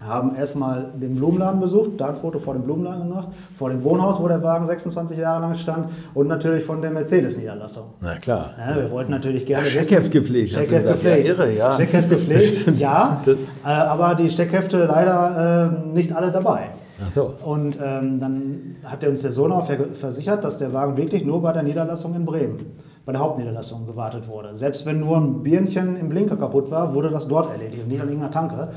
Haben 0.00 0.36
erstmal 0.36 0.88
den 1.00 1.14
Blumenladen 1.16 1.58
besucht, 1.58 1.92
da 1.96 2.08
ein 2.10 2.16
Foto 2.16 2.38
vor 2.38 2.52
dem 2.52 2.64
Blumenladen 2.64 3.08
gemacht, 3.08 3.28
vor 3.56 3.70
dem 3.70 3.82
Wohnhaus, 3.82 4.20
wo 4.22 4.28
der 4.28 4.42
Wagen 4.42 4.66
26 4.66 5.16
Jahre 5.16 5.40
lang 5.40 5.54
stand 5.54 5.88
und 6.12 6.26
natürlich 6.28 6.64
von 6.64 6.82
der 6.82 6.90
Mercedes-Niederlassung. 6.90 7.84
Na 8.02 8.16
klar. 8.16 8.50
Ja, 8.58 8.76
wir 8.76 8.90
wollten 8.90 9.10
natürlich 9.10 9.46
gerne. 9.46 9.64
Steckheft 9.64 10.10
gepflegt, 10.10 10.54
hast 10.54 10.70
du 10.70 10.76
Steckheft 10.76 11.00
gesagt. 11.02 11.24
gepflegt. 11.24 11.26
Ja, 11.26 11.44
irre, 11.44 11.56
ja. 11.56 11.74
Steckheft 11.76 12.10
gepflegt, 12.10 12.72
ja. 12.78 13.22
Äh, 13.64 13.68
aber 13.68 14.14
die 14.16 14.28
Steckhefte 14.28 14.84
leider 14.84 15.70
ähm, 15.86 15.94
nicht 15.94 16.14
alle 16.14 16.30
dabei. 16.30 16.68
Ach 17.02 17.10
so. 17.10 17.32
Und 17.44 17.78
ähm, 17.82 18.20
dann 18.20 18.76
hat 18.84 19.02
uns 19.06 19.22
der 19.22 19.32
Sohn 19.32 19.50
auch 19.50 19.66
ver- 19.66 19.94
versichert, 19.94 20.44
dass 20.44 20.58
der 20.58 20.74
Wagen 20.74 20.96
wirklich 20.98 21.24
nur 21.24 21.40
bei 21.40 21.52
der 21.52 21.62
Niederlassung 21.62 22.14
in 22.14 22.24
Bremen, 22.26 22.66
bei 23.06 23.12
der 23.12 23.20
Hauptniederlassung 23.22 23.86
gewartet 23.86 24.28
wurde. 24.28 24.56
Selbst 24.56 24.84
wenn 24.86 25.00
nur 25.00 25.16
ein 25.18 25.42
Birnchen 25.42 25.96
im 25.96 26.08
Blinker 26.10 26.36
kaputt 26.36 26.70
war, 26.70 26.94
wurde 26.94 27.10
das 27.10 27.28
dort 27.28 27.50
erledigt 27.50 27.82
und 27.82 27.88
nicht 27.88 28.00
an 28.00 28.08
irgendeiner 28.08 28.32
Tanke. 28.32 28.68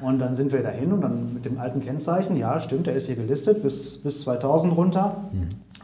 Und 0.00 0.18
dann 0.18 0.34
sind 0.34 0.52
wir 0.52 0.62
dahin 0.62 0.92
und 0.92 1.00
dann 1.00 1.34
mit 1.34 1.44
dem 1.44 1.58
alten 1.58 1.80
Kennzeichen, 1.80 2.36
ja 2.36 2.60
stimmt, 2.60 2.86
der 2.86 2.94
ist 2.94 3.06
hier 3.06 3.16
gelistet 3.16 3.62
bis, 3.62 3.98
bis 3.98 4.22
2000 4.22 4.76
runter. 4.76 5.16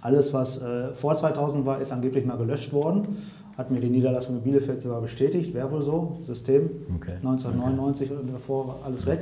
Alles, 0.03 0.33
was 0.35 0.63
äh, 0.63 0.93
vor 0.95 1.15
2000 1.15 1.67
war, 1.67 1.81
ist 1.81 1.93
angeblich 1.93 2.25
mal 2.25 2.37
gelöscht 2.37 2.73
worden. 2.73 3.19
Hat 3.57 3.71
mir 3.71 3.81
die 3.81 3.91
Niederlassung 3.91 4.37
in 4.37 4.43
Bielefeld 4.43 4.81
sogar 4.81 5.01
bestätigt, 5.01 5.55
wäre 5.55 5.71
wohl 5.71 5.83
so, 5.83 6.19
System. 6.23 6.71
Okay. 6.97 7.17
1999 7.17 8.11
und 8.11 8.33
davor 8.33 8.69
war 8.69 8.77
alles 8.85 9.07
weg. 9.07 9.21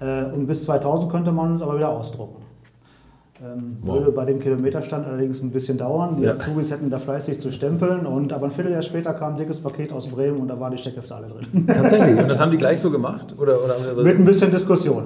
Äh, 0.00 0.24
und 0.26 0.46
bis 0.46 0.64
2000 0.64 1.10
könnte 1.10 1.32
man 1.32 1.52
uns 1.52 1.62
aber 1.62 1.76
wieder 1.76 1.88
ausdrucken. 1.88 2.43
Ähm, 3.42 3.78
Wow. 3.82 3.96
Würde 3.98 4.12
bei 4.12 4.24
dem 4.26 4.38
Kilometerstand 4.40 5.06
allerdings 5.06 5.42
ein 5.42 5.50
bisschen 5.50 5.76
dauern. 5.78 6.16
Die 6.18 6.22
Ja. 6.24 6.32
Azubis 6.34 6.70
hätten 6.70 6.88
da 6.90 6.98
fleißig 6.98 7.40
zu 7.40 7.50
stempeln. 7.52 8.06
Und, 8.06 8.32
aber 8.32 8.46
ein 8.46 8.52
Vierteljahr 8.52 8.82
später 8.82 9.12
kam 9.14 9.32
ein 9.34 9.38
dickes 9.38 9.60
Paket 9.60 9.92
aus 9.92 10.06
Bremen 10.08 10.38
und 10.38 10.48
da 10.48 10.58
waren 10.60 10.72
die 10.72 10.78
Steckhefte 10.78 11.14
alle 11.14 11.26
drin. 11.28 11.66
Tatsächlich. 11.66 12.18
Und 12.20 12.28
das 12.28 12.40
haben 12.40 12.50
die 12.52 12.58
gleich 12.58 12.80
so 12.80 12.90
gemacht? 12.90 13.34
Oder, 13.38 13.56
oder 13.64 14.02
Mit 14.02 14.18
ein 14.18 14.24
bisschen 14.24 14.50
Diskussion. 14.52 15.04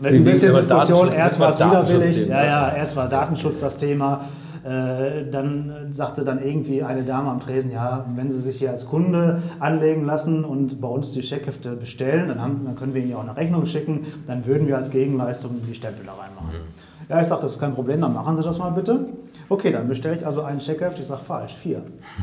Mit 0.00 0.10
Sie 0.10 0.16
ein 0.16 0.24
bisschen 0.24 0.54
Diskussion. 0.54 1.06
Datenschutz, 1.06 1.14
Erst 1.18 1.40
das 1.40 1.40
war 1.40 1.52
es 1.82 1.88
widerwillig. 1.92 2.28
Ja, 2.28 2.44
ja, 2.44 2.72
erst 2.76 2.96
war 2.96 3.08
Datenschutz 3.08 3.60
das 3.60 3.78
Thema. 3.78 4.24
Äh, 4.64 5.28
dann 5.30 5.72
sagte 5.90 6.24
dann 6.24 6.40
irgendwie 6.40 6.84
eine 6.84 7.02
Dame 7.02 7.30
am 7.30 7.40
Tresen, 7.40 7.72
ja, 7.72 8.04
wenn 8.14 8.30
Sie 8.30 8.40
sich 8.40 8.58
hier 8.58 8.70
als 8.70 8.86
Kunde 8.86 9.42
anlegen 9.58 10.04
lassen 10.04 10.44
und 10.44 10.80
bei 10.80 10.86
uns 10.86 11.12
die 11.12 11.22
Scheckhefte 11.22 11.70
bestellen, 11.70 12.28
dann, 12.28 12.40
haben, 12.40 12.60
dann 12.64 12.76
können 12.76 12.94
wir 12.94 13.00
Ihnen 13.02 13.10
ja 13.10 13.16
auch 13.16 13.22
eine 13.24 13.36
Rechnung 13.36 13.66
schicken, 13.66 14.06
dann 14.28 14.46
würden 14.46 14.68
wir 14.68 14.76
als 14.76 14.90
Gegenleistung 14.90 15.56
die 15.68 15.74
Stempel 15.74 16.04
da 16.06 16.12
reinmachen. 16.12 16.58
Mhm. 16.60 16.91
Ja, 17.08 17.20
ich 17.20 17.26
sage, 17.26 17.42
das 17.42 17.52
ist 17.52 17.60
kein 17.60 17.74
Problem, 17.74 18.00
dann 18.00 18.12
machen 18.12 18.36
Sie 18.36 18.42
das 18.42 18.58
mal 18.58 18.70
bitte. 18.70 19.06
Okay, 19.48 19.72
dann 19.72 19.88
bestelle 19.88 20.16
ich 20.16 20.26
also 20.26 20.42
ein 20.42 20.58
Checkheft. 20.58 20.98
Ich 20.98 21.06
sage, 21.06 21.20
falsch, 21.26 21.54
vier. 21.54 21.82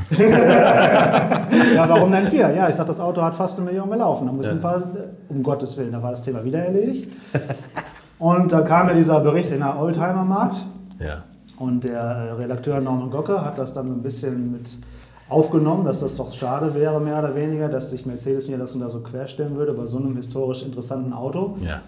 ja, 0.18 1.88
warum 1.88 2.12
denn 2.12 2.28
vier? 2.28 2.50
Ja, 2.52 2.70
ich 2.70 2.76
sage, 2.76 2.88
das 2.88 3.00
Auto 3.00 3.22
hat 3.22 3.36
fast 3.36 3.58
eine 3.58 3.66
Million 3.66 3.90
gelaufen. 3.90 4.26
Da 4.28 4.34
muss 4.34 4.48
ja. 4.48 4.54
ein 4.54 4.62
paar, 4.62 4.82
um 5.30 5.44
Gottes 5.44 5.78
Willen, 5.78 5.92
da 5.92 6.02
war 6.02 6.12
das 6.12 6.24
Thema 6.24 6.44
wieder 6.44 6.60
erledigt. 6.60 7.12
Und 8.20 8.52
da 8.52 8.62
kam 8.62 8.90
ja 8.90 8.96
dieser 8.96 9.22
Bericht 9.22 9.52
in 9.52 9.60
der 9.60 9.80
Oldtimer-Markt. 9.80 10.66
Ja. 11.00 11.24
Und 11.58 11.84
der 11.84 12.02
äh, 12.02 12.32
Redakteur 12.34 12.80
Norman 12.80 13.12
Gocke 13.12 13.44
hat 13.44 13.58
das 13.58 13.74
dann 13.74 13.90
so 13.90 13.94
ein 13.94 14.02
bisschen 14.02 14.52
mit 14.52 14.78
aufgenommen, 15.30 15.86
dass 15.86 16.00
das 16.00 16.16
doch 16.16 16.34
schade 16.34 16.74
wäre, 16.74 17.00
mehr 17.00 17.20
oder 17.20 17.36
weniger, 17.36 17.70
dass 17.70 17.92
sich 17.92 18.06
Mercedes 18.06 18.48
Niederlassung 18.48 18.82
da 18.82 18.90
so 18.90 19.02
querstellen 19.02 19.56
würde 19.56 19.74
bei 19.74 19.86
so 19.86 19.98
einem 19.98 20.16
historisch 20.16 20.64
interessanten 20.64 21.14
Auto. 21.14 21.58
Ja. 21.62 21.82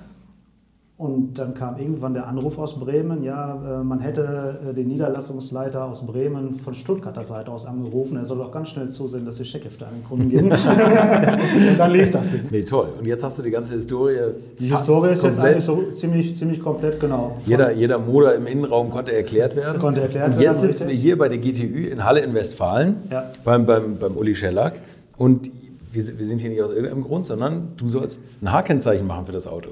Und 1.02 1.40
dann 1.40 1.56
kam 1.56 1.80
irgendwann 1.80 2.14
der 2.14 2.28
Anruf 2.28 2.60
aus 2.60 2.80
Bremen, 2.80 3.24
ja, 3.24 3.56
äh, 3.56 3.84
man 3.84 4.02
hätte 4.02 4.60
äh, 4.70 4.72
den 4.72 4.88
Niederlassungsleiter 4.88 5.86
aus 5.86 6.06
Bremen 6.06 6.60
von 6.60 6.76
Stuttgarter 6.76 7.24
Seite 7.24 7.50
aus 7.50 7.66
angerufen, 7.66 8.18
er 8.18 8.26
soll 8.26 8.38
doch 8.38 8.52
ganz 8.52 8.70
schnell 8.70 8.90
zusehen, 8.90 9.26
dass 9.26 9.38
die 9.38 9.46
Scheckhefte 9.46 9.88
an 9.88 9.96
den 9.96 10.04
Kunden 10.04 10.30
gehen. 10.30 10.52
und 10.52 11.80
dann 11.80 11.92
lief 11.92 12.12
das 12.12 12.30
Ding. 12.30 12.42
Nee, 12.52 12.62
toll. 12.62 12.90
Und 13.00 13.08
jetzt 13.08 13.24
hast 13.24 13.40
du 13.40 13.42
die 13.42 13.50
ganze 13.50 13.74
Historie 13.74 14.16
Die 14.60 14.66
Historie 14.66 15.14
ist 15.14 15.24
jetzt 15.24 15.40
eigentlich 15.40 15.64
so 15.64 15.82
ziemlich, 15.92 16.36
ziemlich 16.36 16.62
komplett, 16.62 17.00
genau. 17.00 17.36
Jeder, 17.48 17.72
jeder 17.72 17.98
Motor 17.98 18.34
im 18.34 18.46
Innenraum 18.46 18.92
konnte 18.92 19.12
erklärt 19.12 19.56
werden. 19.56 19.82
Konnte 19.82 20.02
erklärt 20.02 20.36
und 20.36 20.40
jetzt 20.40 20.62
sitzen 20.62 20.88
wir 20.88 20.94
hier 20.94 21.18
bei 21.18 21.30
der 21.30 21.40
GTÜ 21.40 21.88
in 21.88 22.06
Halle 22.06 22.20
in 22.20 22.36
Westfalen 22.36 22.98
ja. 23.10 23.24
beim, 23.44 23.66
beim, 23.66 23.98
beim 23.98 24.16
Uli 24.16 24.36
Schellack 24.36 24.80
und 25.18 25.50
wir, 25.92 26.20
wir 26.20 26.26
sind 26.28 26.42
hier 26.42 26.52
nicht 26.52 26.62
aus 26.62 26.70
irgendeinem 26.70 27.02
Grund, 27.02 27.26
sondern 27.26 27.70
du 27.78 27.88
sollst 27.88 28.22
ein 28.44 28.52
H-Kennzeichen 28.52 29.08
machen 29.08 29.26
für 29.26 29.32
das 29.32 29.48
Auto. 29.48 29.72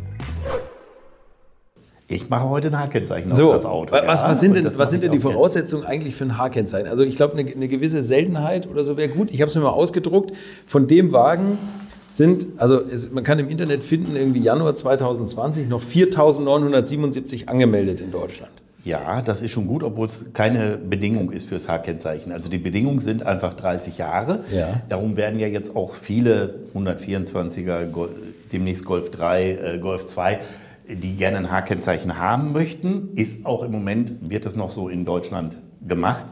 Ich 2.11 2.29
mache 2.29 2.49
heute 2.49 2.67
ein 2.67 2.79
H-Kennzeichen 2.79 3.33
so, 3.35 3.47
auf 3.47 3.55
das 3.55 3.65
Auto. 3.65 3.93
Was, 3.93 4.21
ja? 4.21 4.29
was 4.29 4.39
sind 4.41 4.55
denn, 4.55 4.65
was 4.77 4.89
sind 4.91 5.01
denn 5.01 5.11
die 5.11 5.19
Voraussetzungen 5.19 5.85
eigentlich 5.85 6.15
für 6.15 6.25
ein 6.25 6.37
H-Kennzeichen? 6.37 6.89
Also 6.89 7.03
ich 7.03 7.15
glaube, 7.15 7.37
eine, 7.37 7.49
eine, 7.49 7.67
gewisse 7.67 8.03
Seltenheit 8.03 8.67
oder 8.67 8.83
so 8.83 8.97
wäre 8.97 9.09
gut. 9.09 9.31
Ich 9.31 9.41
habe 9.41 9.49
es 9.49 9.55
mir 9.55 9.61
mal 9.61 9.69
ausgedruckt. 9.69 10.33
Von 10.65 10.87
dem 10.87 11.13
Wagen 11.13 11.57
sind, 12.09 12.47
also 12.57 12.81
es, 12.81 13.11
man 13.11 13.23
kann 13.23 13.39
im 13.39 13.47
Internet 13.47 13.83
finden, 13.83 14.17
irgendwie 14.17 14.41
Januar 14.41 14.75
2020 14.75 15.69
noch 15.69 15.81
4.977 15.81 17.47
angemeldet 17.47 18.01
in 18.01 18.11
Deutschland. 18.11 18.51
Ja, 18.83 19.21
das 19.21 19.41
ist 19.41 19.51
schon 19.51 19.67
gut, 19.67 19.83
obwohl 19.83 20.07
es 20.07 20.25
keine 20.33 20.77
Bedingung 20.77 21.31
ist 21.31 21.47
fürs 21.47 21.69
H-Kennzeichen. 21.69 22.31
Also 22.31 22.49
die 22.49 22.57
Bedingungen 22.57 22.99
sind 22.99 23.23
einfach 23.25 23.53
30 23.53 23.99
Jahre. 23.99 24.43
Ja. 24.51 24.81
Darum 24.89 25.15
werden 25.15 25.39
ja 25.39 25.47
jetzt 25.47 25.75
auch 25.75 25.93
viele 25.93 26.55
124er, 26.75 27.87
demnächst 28.51 28.83
Golf 28.83 29.11
3, 29.11 29.51
äh, 29.51 29.77
Golf 29.79 30.05
2 30.05 30.39
die 30.95 31.15
gerne 31.15 31.37
ein 31.37 31.51
H-Kennzeichen 31.51 32.17
haben 32.17 32.51
möchten. 32.51 33.09
Ist 33.15 33.45
auch 33.45 33.63
im 33.63 33.71
Moment, 33.71 34.29
wird 34.29 34.45
es 34.45 34.55
noch 34.55 34.71
so 34.71 34.89
in 34.89 35.05
Deutschland 35.05 35.57
gemacht. 35.85 36.25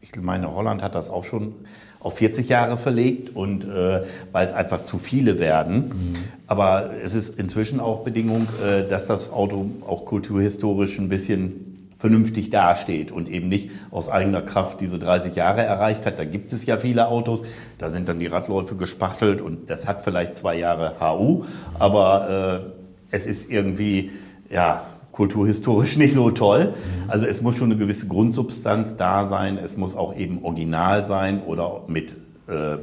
Ich 0.00 0.14
meine, 0.20 0.54
Holland 0.54 0.82
hat 0.82 0.94
das 0.94 1.10
auch 1.10 1.24
schon 1.24 1.54
auf 2.00 2.18
40 2.18 2.50
Jahre 2.50 2.76
verlegt 2.76 3.34
und 3.34 3.64
äh, 3.64 4.02
weil 4.30 4.46
es 4.46 4.52
einfach 4.52 4.82
zu 4.82 4.98
viele 4.98 5.38
werden. 5.38 5.88
Mhm. 5.88 6.14
Aber 6.46 6.90
es 7.02 7.14
ist 7.14 7.38
inzwischen 7.38 7.80
auch 7.80 8.04
Bedingung, 8.04 8.46
äh, 8.62 8.86
dass 8.86 9.06
das 9.06 9.32
Auto 9.32 9.70
auch 9.86 10.04
kulturhistorisch 10.04 10.98
ein 10.98 11.08
bisschen 11.08 11.74
vernünftig 12.04 12.50
dasteht 12.50 13.10
und 13.10 13.30
eben 13.30 13.48
nicht 13.48 13.70
aus 13.90 14.10
eigener 14.10 14.42
Kraft 14.42 14.82
diese 14.82 14.98
30 14.98 15.34
Jahre 15.36 15.62
erreicht 15.62 16.04
hat. 16.04 16.18
Da 16.18 16.26
gibt 16.26 16.52
es 16.52 16.66
ja 16.66 16.76
viele 16.76 17.08
Autos, 17.08 17.40
da 17.78 17.88
sind 17.88 18.10
dann 18.10 18.18
die 18.18 18.26
Radläufe 18.26 18.76
gespachtelt 18.76 19.40
und 19.40 19.70
das 19.70 19.88
hat 19.88 20.04
vielleicht 20.04 20.36
zwei 20.36 20.58
Jahre 20.58 20.96
HU, 21.00 21.44
aber 21.78 22.66
äh, 22.66 22.83
es 23.14 23.26
ist 23.26 23.50
irgendwie, 23.50 24.10
ja, 24.50 24.82
kulturhistorisch 25.12 25.96
nicht 26.04 26.14
so 26.14 26.30
toll. 26.30 26.74
Mhm. 26.74 27.10
Also 27.10 27.26
es 27.26 27.40
muss 27.40 27.56
schon 27.56 27.70
eine 27.70 27.78
gewisse 27.78 28.08
Grundsubstanz 28.08 28.96
da 28.96 29.26
sein. 29.26 29.58
Es 29.62 29.76
muss 29.76 29.96
auch 29.96 30.14
eben 30.16 30.44
original 30.44 31.06
sein 31.06 31.42
oder 31.44 31.82
mit 31.86 32.14
äh, 32.48 32.78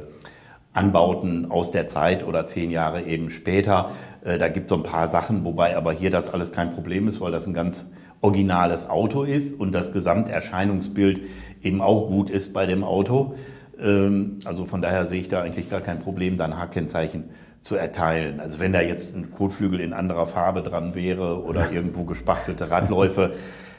Anbauten 0.72 1.50
aus 1.50 1.70
der 1.70 1.86
Zeit 1.86 2.26
oder 2.26 2.46
zehn 2.46 2.70
Jahre 2.70 3.02
eben 3.02 3.28
später. 3.28 3.90
Äh, 4.24 4.38
da 4.38 4.48
gibt 4.48 4.70
es 4.70 4.74
so 4.74 4.82
ein 4.82 4.82
paar 4.82 5.08
Sachen, 5.08 5.44
wobei 5.44 5.76
aber 5.76 5.92
hier 5.92 6.10
das 6.10 6.32
alles 6.32 6.50
kein 6.52 6.72
Problem 6.72 7.06
ist, 7.08 7.20
weil 7.20 7.30
das 7.30 7.46
ein 7.46 7.54
ganz 7.54 7.90
originales 8.22 8.88
Auto 8.88 9.24
ist 9.24 9.58
und 9.58 9.72
das 9.72 9.92
Gesamterscheinungsbild 9.92 11.20
eben 11.62 11.82
auch 11.82 12.06
gut 12.06 12.30
ist 12.30 12.54
bei 12.54 12.64
dem 12.64 12.82
Auto. 12.84 13.34
Ähm, 13.78 14.38
also 14.46 14.64
von 14.64 14.80
daher 14.80 15.04
sehe 15.04 15.20
ich 15.20 15.28
da 15.28 15.42
eigentlich 15.42 15.68
gar 15.68 15.82
kein 15.82 15.98
Problem, 15.98 16.38
da 16.38 16.46
ein 16.46 16.58
H-Kennzeichen 16.58 17.24
zu 17.62 17.76
erteilen. 17.76 18.40
Also 18.40 18.60
wenn 18.60 18.72
da 18.72 18.80
jetzt 18.80 19.14
ein 19.16 19.30
Kotflügel 19.30 19.80
in 19.80 19.92
anderer 19.92 20.26
Farbe 20.26 20.62
dran 20.62 20.94
wäre 20.94 21.42
oder 21.42 21.70
irgendwo 21.70 22.04
gespachtelte 22.04 22.70
Radläufe, 22.70 23.32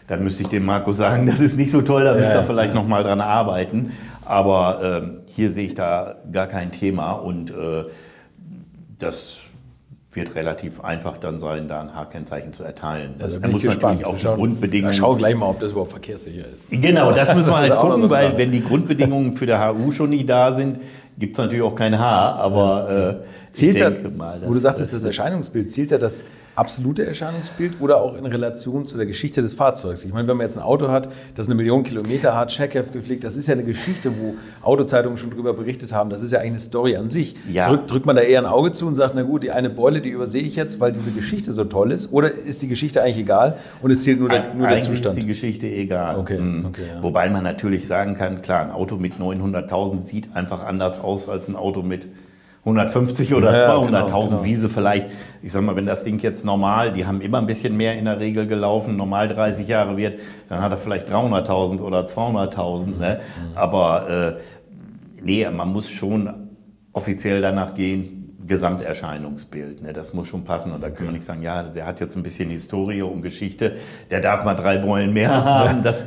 dann 0.08 0.24
müsste 0.24 0.44
ich 0.44 0.50
dem 0.50 0.66
Marco 0.66 0.92
sagen, 0.94 1.28
das 1.28 1.40
ist 1.40 1.58
nicht 1.58 1.72
so 1.72 1.82
toll, 1.82 2.04
da 2.04 2.14
müsst 2.14 2.34
ihr 2.34 2.44
vielleicht 2.44 2.74
noch 2.74 2.88
mal 2.88 3.04
dran 3.04 3.22
arbeiten. 3.22 3.92
Aber 4.26 5.02
äh, 5.04 5.32
hier 5.32 5.50
sehe 5.50 5.66
ich 5.66 5.76
da 5.76 6.16
gar 6.32 6.48
kein 6.48 6.72
Thema 6.72 7.12
und 7.14 7.52
äh, 7.52 7.86
das 9.00 9.38
wird 10.14 10.36
relativ 10.36 10.80
einfach 10.82 11.18
dann 11.18 11.40
sein, 11.40 11.68
da 11.68 11.82
ein 11.82 11.96
H-Kennzeichen 11.96 12.54
zu 12.54 12.64
erteilen. 12.64 13.16
Also 13.20 13.40
ich 13.44 13.52
muss 13.52 13.64
gespannt. 13.64 14.00
natürlich 14.02 14.06
auch 14.06 14.12
Wir 14.12 14.16
die 14.18 14.22
schauen- 14.24 14.38
Grundbedingungen. 14.38 14.94
Ja, 14.94 14.98
schau 14.98 15.16
gleich 15.16 15.36
mal, 15.36 15.48
ob 15.48 15.60
das 15.60 15.72
überhaupt 15.72 15.92
verkehrssicher 15.92 16.46
ist. 16.54 16.66
Genau, 16.70 17.12
das 17.12 17.34
müssen 17.34 17.50
wir 17.52 17.58
halt 17.70 17.76
gucken, 17.78 18.10
weil 18.10 18.38
wenn 18.38 18.52
die 18.52 18.62
Grundbedingungen 18.62 19.34
für 19.34 19.48
der 19.48 19.74
HU 19.74 19.92
schon 19.92 20.12
nicht 20.12 20.30
da 20.30 20.54
sind, 20.54 20.80
gibt 21.18 21.36
es 21.38 21.44
natürlich 21.44 21.64
auch 21.64 21.74
kein 21.76 21.98
H. 21.98 22.34
Aber 22.36 22.90
äh, 22.92 23.16
Zählt 23.54 23.76
er, 23.80 23.92
denke 23.92 24.10
mal, 24.10 24.42
wo 24.46 24.52
du 24.52 24.60
sagtest, 24.60 24.94
das 24.94 25.04
Erscheinungsbild, 25.04 25.72
zählt 25.72 25.92
er 25.92 26.00
das 26.00 26.24
absolute 26.56 27.06
Erscheinungsbild 27.06 27.80
oder 27.82 28.02
auch 28.02 28.16
in 28.18 28.26
Relation 28.26 28.84
zu 28.86 28.98
der 28.98 29.06
Geschichte 29.06 29.44
des 29.44 29.54
Fahrzeugs? 29.54 30.04
Ich 30.06 30.12
meine, 30.12 30.28
wenn 30.28 30.38
man 30.38 30.48
jetzt 30.48 30.58
ein 30.58 30.64
Auto 30.64 30.88
hat, 30.88 31.08
das 31.36 31.46
eine 31.48 31.54
Million 31.56 31.84
Kilometer 31.84 32.36
hat, 32.36 32.50
Checkheft 32.50 32.94
gepflegt, 32.94 33.24
das 33.24 33.36
ist 33.36 33.46
ja 33.48 33.54
eine 33.54 33.64
Geschichte, 33.64 34.12
wo 34.20 34.34
Autozeitungen 34.66 35.20
schon 35.20 35.30
drüber 35.30 35.54
berichtet 35.54 35.94
haben. 35.94 36.10
Das 36.10 36.24
ist 36.24 36.32
ja 36.32 36.40
eigentlich 36.40 36.52
eine 36.54 36.60
Story 36.62 36.96
an 36.96 37.10
sich. 37.10 37.36
Ja. 37.52 37.68
Drückt, 37.70 37.92
drückt 37.92 38.06
man 38.08 38.16
da 38.16 38.24
eher 38.24 38.40
ein 38.40 38.48
Auge 38.48 38.72
zu 38.72 38.88
und 38.88 38.96
sagt, 38.96 39.14
na 39.14 39.22
gut, 39.22 39.44
die 39.44 39.52
eine 39.52 39.70
Beule, 39.70 40.02
die 40.02 40.10
übersehe 40.10 40.42
ich 40.42 40.56
jetzt, 40.56 40.80
weil 40.80 40.92
diese 40.92 41.12
Geschichte 41.12 41.52
so 41.54 41.64
toll 41.64 41.92
ist? 41.92 42.12
Oder 42.12 42.32
ist 42.32 42.64
die 42.64 42.68
Geschichte 42.68 43.04
eigentlich 43.04 43.20
egal 43.20 43.58
und 43.84 43.92
es 43.92 44.04
zählt 44.04 44.20
nur 44.20 44.30
der, 44.30 44.52
nur 44.56 44.68
der 44.68 44.80
Zustand? 44.80 45.16
ist 45.16 45.24
die 45.24 45.28
Geschichte 45.28 45.68
egal. 45.68 46.18
Okay, 46.18 46.40
Mhm. 46.40 46.66
okay, 46.66 46.82
ja. 46.96 47.04
Wobei 47.04 47.30
man 47.30 47.44
natürlich 47.44 47.86
sagen 47.86 48.16
kann, 48.16 48.42
klar, 48.42 48.62
ein 48.64 48.72
Auto 48.72 48.98
mit 48.98 49.14
900.000 49.20 50.02
sieht 50.02 50.36
einfach 50.36 50.64
anders 50.66 51.00
aus 51.00 51.30
als 51.30 51.48
ein 51.48 51.56
Auto 51.56 51.84
mit 51.84 52.08
150 52.66 53.34
oder 53.34 53.58
Ja, 53.58 53.76
200.000, 53.76 53.86
genau, 53.86 54.08
genau. 54.08 54.44
wie 54.46 54.56
sie 54.56 54.70
vielleicht, 54.70 55.08
ich 55.42 55.52
sag 55.52 55.64
mal, 55.64 55.76
wenn 55.76 55.86
das 55.86 56.04
Ding 56.04 56.20
jetzt 56.20 56.46
normal, 56.46 56.94
die 56.94 57.06
haben 57.06 57.20
immer 57.20 57.40
ein 57.40 57.46
bisschen 57.46 57.76
mehr 57.76 57.98
in 57.98 58.06
der 58.06 58.20
Regel 58.20 58.48
gelaufen, 58.48 58.96
normal 58.96 59.28
30 59.28 59.68
Jahre 59.68 59.98
wird, 59.98 60.20
dann 60.48 60.62
hat 60.62 60.72
er 60.72 60.78
vielleicht 60.78 61.10
300.000 61.10 61.82
oder 61.82 62.06
200.000. 62.06 62.98
Ne? 63.00 63.20
Mhm. 63.20 63.58
Aber 63.58 64.10
äh, 64.38 65.22
nee, 65.22 65.46
man 65.50 65.74
muss 65.74 65.90
schon 65.90 66.34
offiziell 66.94 67.42
danach 67.42 67.74
gehen, 67.74 68.38
Gesamterscheinungsbild. 68.48 69.82
Ne? 69.82 69.94
Das 69.94 70.14
muss 70.14 70.28
schon 70.28 70.44
passen. 70.44 70.72
Und 70.72 70.82
da 70.82 70.90
kann 70.90 71.06
man 71.06 71.16
nicht 71.16 71.26
sagen, 71.26 71.42
ja, 71.44 71.64
der 71.64 71.86
hat 71.86 72.00
jetzt 72.00 72.16
ein 72.16 72.24
bisschen 72.24 72.50
Historie 72.50 73.02
und 73.02 73.22
Geschichte, 73.22 73.78
der 74.10 74.22
darf 74.22 74.44
mal 74.46 74.56
drei 74.56 74.78
Beulen 74.78 75.14
mehr 75.14 75.32
haben. 75.46 75.84
Das 75.84 76.06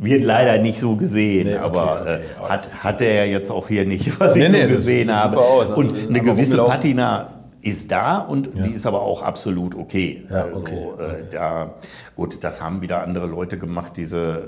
wird 0.00 0.24
leider 0.24 0.58
nicht 0.58 0.78
so 0.78 0.96
gesehen. 0.96 1.46
Nee, 1.46 1.54
okay, 1.56 1.64
aber 1.64 2.00
okay. 2.00 2.14
äh, 2.14 2.38
Aber 2.38 2.48
hat, 2.48 2.84
hat 2.84 3.00
er 3.00 3.26
ja 3.26 3.32
jetzt 3.32 3.50
auch 3.50 3.68
hier 3.68 3.84
nicht, 3.86 4.18
was 4.20 4.34
Nee, 4.34 4.46
ich 4.46 4.52
nee, 4.52 4.62
so 4.62 4.68
gesehen 4.68 5.14
habe. 5.14 5.38
aus. 5.38 5.70
Also, 5.70 5.74
und 5.76 6.08
eine 6.08 6.20
gewisse. 6.20 6.56
Patina 6.64 7.32
ist 7.62 7.90
da 7.92 8.18
und 8.20 8.48
die 8.54 8.70
ist 8.72 8.86
aber 8.86 9.02
auch 9.02 9.22
absolut 9.22 9.74
okay. 9.74 10.24
Ja, 10.30 10.44
also, 10.44 10.56
okay, 10.60 10.74
Äh, 10.74 11.32
da, 11.32 11.74
gut, 12.16 12.38
das 12.40 12.62
haben 12.62 12.80
wieder 12.80 13.02
andere 13.02 13.26
Leute 13.26 13.58
gemacht, 13.58 13.92
diese 13.96 14.42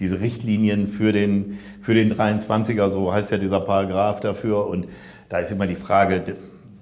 diese 0.00 0.20
Richtlinien 0.20 0.88
für 0.88 1.12
den, 1.12 1.58
für 1.80 1.94
den 1.94 2.12
23er, 2.12 2.88
so 2.90 3.12
heißt 3.12 3.30
ja 3.30 3.38
dieser 3.38 3.60
Paragraph 3.60 4.18
dafür. 4.18 4.66
Und 4.66 4.88
da 5.28 5.38
ist 5.38 5.52
immer 5.52 5.68
die 5.68 5.76
Frage, 5.76 6.22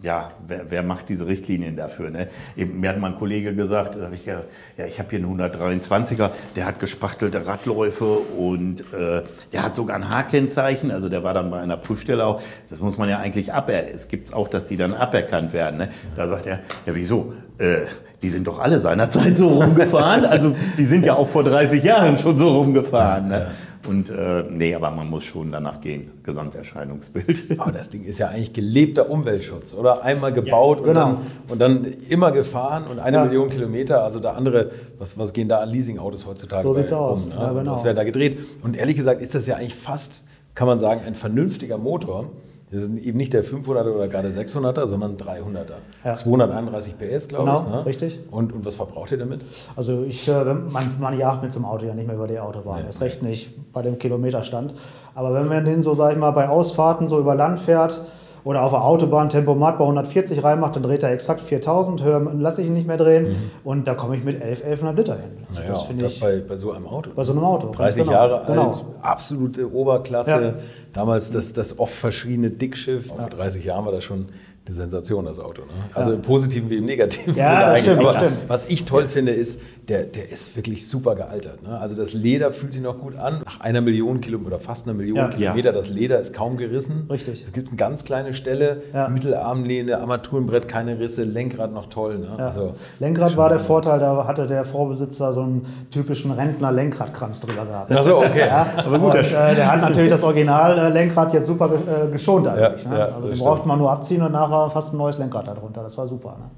ja, 0.02 0.30
wer, 0.46 0.70
wer 0.70 0.82
macht 0.82 1.08
diese 1.08 1.26
Richtlinien 1.26 1.76
dafür? 1.76 2.10
Ne? 2.10 2.28
Eben, 2.56 2.80
mir 2.80 2.90
hat 2.90 2.98
mal 2.98 3.08
ein 3.08 3.18
Kollege 3.18 3.54
gesagt, 3.54 3.96
da 3.96 4.06
hab 4.06 4.12
ich, 4.12 4.26
ja, 4.26 4.42
ja, 4.76 4.86
ich 4.86 4.98
habe 4.98 5.10
hier 5.10 5.18
einen 5.18 5.40
123er, 5.40 6.30
der 6.56 6.66
hat 6.66 6.78
gespachtelte 6.78 7.46
Radläufe 7.46 8.04
und 8.04 8.80
äh, 8.92 9.22
der 9.52 9.62
hat 9.62 9.76
sogar 9.76 9.96
ein 9.96 10.10
H-Kennzeichen, 10.10 10.90
also 10.90 11.08
der 11.08 11.22
war 11.22 11.34
dann 11.34 11.50
bei 11.50 11.60
einer 11.60 11.76
Prüfstelle 11.76 12.24
auch. 12.24 12.42
Das 12.68 12.80
muss 12.80 12.98
man 12.98 13.08
ja 13.08 13.18
eigentlich 13.18 13.52
aberkennen. 13.52 13.94
Es 13.94 14.08
gibt 14.08 14.32
auch, 14.32 14.48
dass 14.48 14.66
die 14.66 14.76
dann 14.76 14.94
aberkannt 14.94 15.52
werden. 15.52 15.78
Ne? 15.78 15.88
Da 16.16 16.28
sagt 16.28 16.46
er, 16.46 16.60
ja 16.86 16.94
wieso? 16.94 17.34
Äh, 17.58 17.86
die 18.22 18.28
sind 18.28 18.46
doch 18.46 18.58
alle 18.58 18.80
seinerzeit 18.80 19.36
so 19.36 19.48
rumgefahren. 19.48 20.24
Also 20.24 20.54
die 20.76 20.84
sind 20.84 21.04
ja 21.04 21.14
auch 21.14 21.28
vor 21.28 21.42
30 21.42 21.82
Jahren 21.82 22.18
schon 22.18 22.36
so 22.36 22.48
rumgefahren. 22.48 23.28
Ne? 23.28 23.50
Und 23.90 24.08
äh, 24.08 24.44
nee, 24.48 24.72
aber 24.74 24.90
man 24.92 25.10
muss 25.10 25.24
schon 25.24 25.50
danach 25.50 25.80
gehen, 25.80 26.12
Gesamterscheinungsbild. 26.22 27.46
Aber 27.58 27.72
das 27.72 27.88
Ding 27.88 28.04
ist 28.04 28.20
ja 28.20 28.28
eigentlich 28.28 28.52
gelebter 28.52 29.10
Umweltschutz, 29.10 29.74
oder? 29.74 30.02
Einmal 30.04 30.32
gebaut 30.32 30.78
und, 30.78 30.84
genau. 30.86 31.00
dann, 31.00 31.18
und 31.48 31.58
dann 31.60 31.84
immer 32.08 32.30
gefahren 32.30 32.84
und 32.88 33.00
eine 33.00 33.16
Ja. 33.16 33.24
Million 33.24 33.50
Kilometer. 33.50 34.04
Also 34.04 34.20
da 34.20 34.34
andere, 34.34 34.70
was, 34.98 35.18
was 35.18 35.32
gehen 35.32 35.48
da 35.48 35.58
an 35.58 35.70
Leasingautos 35.70 36.24
heutzutage? 36.24 36.62
So 36.62 36.74
sieht's 36.74 36.92
aus. 36.92 37.26
ne? 37.28 37.34
Ja, 37.36 37.50
Und 37.50 37.58
genau. 37.58 37.72
Was 37.74 37.82
werden 37.84 37.96
da 37.96 38.04
gedreht? 38.04 38.38
Und 38.62 38.76
ehrlich 38.76 38.94
gesagt 38.94 39.20
ist 39.20 39.34
das 39.34 39.48
ja 39.48 39.56
eigentlich 39.56 39.74
fast, 39.74 40.24
kann 40.54 40.68
man 40.68 40.78
sagen, 40.78 41.00
ein 41.04 41.16
vernünftiger 41.16 41.76
Motor. 41.76 42.30
Das 42.72 42.82
ist 42.84 42.96
eben 42.98 43.16
nicht 43.18 43.32
der 43.32 43.44
500er 43.44 43.90
oder 43.92 44.06
gerade 44.06 44.28
600er, 44.28 44.86
sondern 44.86 45.16
300er. 45.16 45.72
Ja. 46.04 46.14
231 46.14 46.94
PS, 46.98 47.26
glaube 47.26 47.46
Genau, 47.46 47.64
ich. 47.66 47.72
Ne? 47.74 47.86
richtig. 47.86 48.20
Und, 48.30 48.52
und 48.52 48.64
was 48.64 48.76
verbraucht 48.76 49.10
ihr 49.10 49.18
damit? 49.18 49.40
Also 49.74 50.04
ich, 50.06 50.28
äh, 50.28 50.44
man, 50.44 50.94
man 51.00 51.18
jagt 51.18 51.42
mit 51.42 51.52
so 51.52 51.58
einem 51.58 51.66
Auto 51.66 51.86
ja 51.86 51.94
nicht 51.94 52.06
mehr 52.06 52.14
über 52.14 52.28
die 52.28 52.38
Autobahn, 52.38 52.84
erst 52.84 53.00
recht 53.02 53.22
nicht 53.22 53.72
bei 53.72 53.82
dem 53.82 53.98
Kilometerstand. 53.98 54.74
Aber 55.16 55.34
wenn 55.34 55.48
man 55.48 55.64
den 55.64 55.82
so, 55.82 55.94
sag 55.94 56.12
ich 56.12 56.18
mal, 56.18 56.30
bei 56.30 56.48
Ausfahrten 56.48 57.08
so 57.08 57.18
über 57.18 57.34
Land 57.34 57.58
fährt 57.58 58.00
oder 58.44 58.62
auf 58.62 58.70
der 58.72 58.82
Autobahn 58.84 59.28
Tempomat 59.28 59.78
bei 59.78 59.84
140 59.84 60.42
reinmacht, 60.42 60.76
dann 60.76 60.82
dreht 60.82 61.02
er 61.02 61.10
exakt 61.12 61.40
4000, 61.40 62.02
höher 62.02 62.20
lasse 62.34 62.62
ich 62.62 62.68
ihn 62.68 62.74
nicht 62.74 62.86
mehr 62.86 62.96
drehen 62.96 63.36
und 63.64 63.86
da 63.86 63.94
komme 63.94 64.16
ich 64.16 64.24
mit 64.24 64.40
11, 64.42 64.64
11,5 64.64 64.92
Liter 64.96 65.14
hin. 65.16 65.30
Also 65.48 65.60
Naja, 65.60 65.70
das 65.72 65.82
finde 65.82 66.06
ich 66.06 66.20
bei, 66.20 66.40
bei 66.46 66.56
so 66.56 66.72
einem 66.72 66.86
Auto. 66.86 67.10
bei 67.14 67.24
so 67.24 67.32
einem 67.32 67.44
Auto. 67.44 67.66
ganz 67.66 67.76
30 67.76 68.02
genau. 68.04 68.12
Jahre 68.12 68.38
alt, 68.40 68.46
Genau. 68.46 68.80
absolute 69.02 69.72
Oberklasse. 69.72 70.30
Ja. 70.30 70.54
Damals 70.92 71.30
das, 71.30 71.52
das 71.52 71.78
oft 71.78 71.94
verschiedene 71.94 72.50
Dickschiff. 72.50 73.08
Vor 73.08 73.28
30 73.28 73.64
Jahren 73.64 73.84
war 73.84 73.92
das 73.92 74.02
schon 74.04 74.28
eine 74.66 74.74
Sensation, 74.76 75.24
das 75.24 75.40
Auto. 75.40 75.62
Ne? 75.62 75.68
Also 75.94 76.12
im 76.12 76.22
positiven 76.22 76.68
wie 76.70 76.76
im 76.76 76.84
negativen 76.84 77.34
Ja, 77.36 77.60
das 77.60 77.68
eigentlich. 77.70 77.80
stimmt, 77.82 78.00
Aber 78.00 78.18
stimmt. 78.18 78.36
was 78.46 78.68
ich 78.68 78.84
toll 78.84 79.08
finde, 79.08 79.32
ist, 79.32 79.58
der, 79.88 80.04
der 80.04 80.30
ist 80.30 80.54
wirklich 80.54 80.86
super 80.86 81.16
gealtert. 81.16 81.62
Ne? 81.62 81.76
Also 81.80 81.96
das 81.96 82.12
Leder 82.12 82.52
fühlt 82.52 82.72
sich 82.74 82.82
noch 82.82 82.98
gut 82.98 83.16
an. 83.16 83.40
Nach 83.44 83.60
einer 83.60 83.80
Million 83.80 84.20
Kilometer 84.20 84.48
oder 84.48 84.60
fast 84.60 84.86
einer 84.86 84.94
Million 84.94 85.16
Ja. 85.16 85.28
Kilometer, 85.28 85.72
das 85.72 85.88
Leder 85.88 86.20
ist 86.20 86.34
kaum 86.34 86.56
gerissen. 86.58 87.06
Richtig. 87.10 87.42
Es 87.46 87.52
gibt 87.52 87.68
eine 87.68 87.76
ganz 87.78 88.04
kleine 88.04 88.34
Stelle, 88.34 88.82
Ja. 88.92 89.08
Mittelarmlehne, 89.08 89.98
Armaturenbrett, 89.98 90.68
keine 90.68 90.98
Risse, 91.00 91.24
Lenkrad 91.24 91.72
noch 91.72 91.86
toll. 91.88 92.18
Ne? 92.18 92.28
Ja. 92.38 92.44
Also, 92.46 92.74
Lenkrad 93.00 93.36
war 93.36 93.48
der 93.48 93.58
Vorteil, 93.60 93.98
da 93.98 94.26
hatte 94.26 94.46
der 94.46 94.64
Vorbesitzer 94.64 95.32
so 95.32 95.40
einen 95.42 95.66
typischen 95.90 96.30
Rentner-Lenkradkranz 96.32 97.40
drüber 97.40 97.64
gehabt. 97.64 97.90
Ach 97.92 98.02
so, 98.02 98.18
okay. 98.18 98.46
Ja, 98.46 98.66
aber 98.76 98.98
gut, 98.98 99.14
und, 99.14 99.20
äh, 99.20 99.54
der 99.56 99.72
hat 99.72 99.80
natürlich 99.80 100.10
das 100.10 100.22
Original-Lenkrad 100.22 101.32
jetzt 101.34 101.46
super 101.46 101.70
äh, 101.72 102.10
geschont 102.12 102.46
eigentlich. 102.46 102.84
Ja, 102.84 102.90
ne? 102.90 102.98
ja, 102.98 103.04
also 103.06 103.26
den 103.26 103.36
stimmt. 103.36 103.40
braucht 103.50 103.66
man 103.66 103.78
nur 103.78 103.90
abziehen 103.90 104.22
und 104.22 104.32
nachher 104.50 104.70
fast 104.70 104.92
ein 104.94 104.98
neues 104.98 105.18
Lenkrad 105.18 105.46
darunter. 105.46 105.82
Das 105.82 105.96
war 105.96 106.06
super. 106.06 106.36
Ne? 106.40 106.50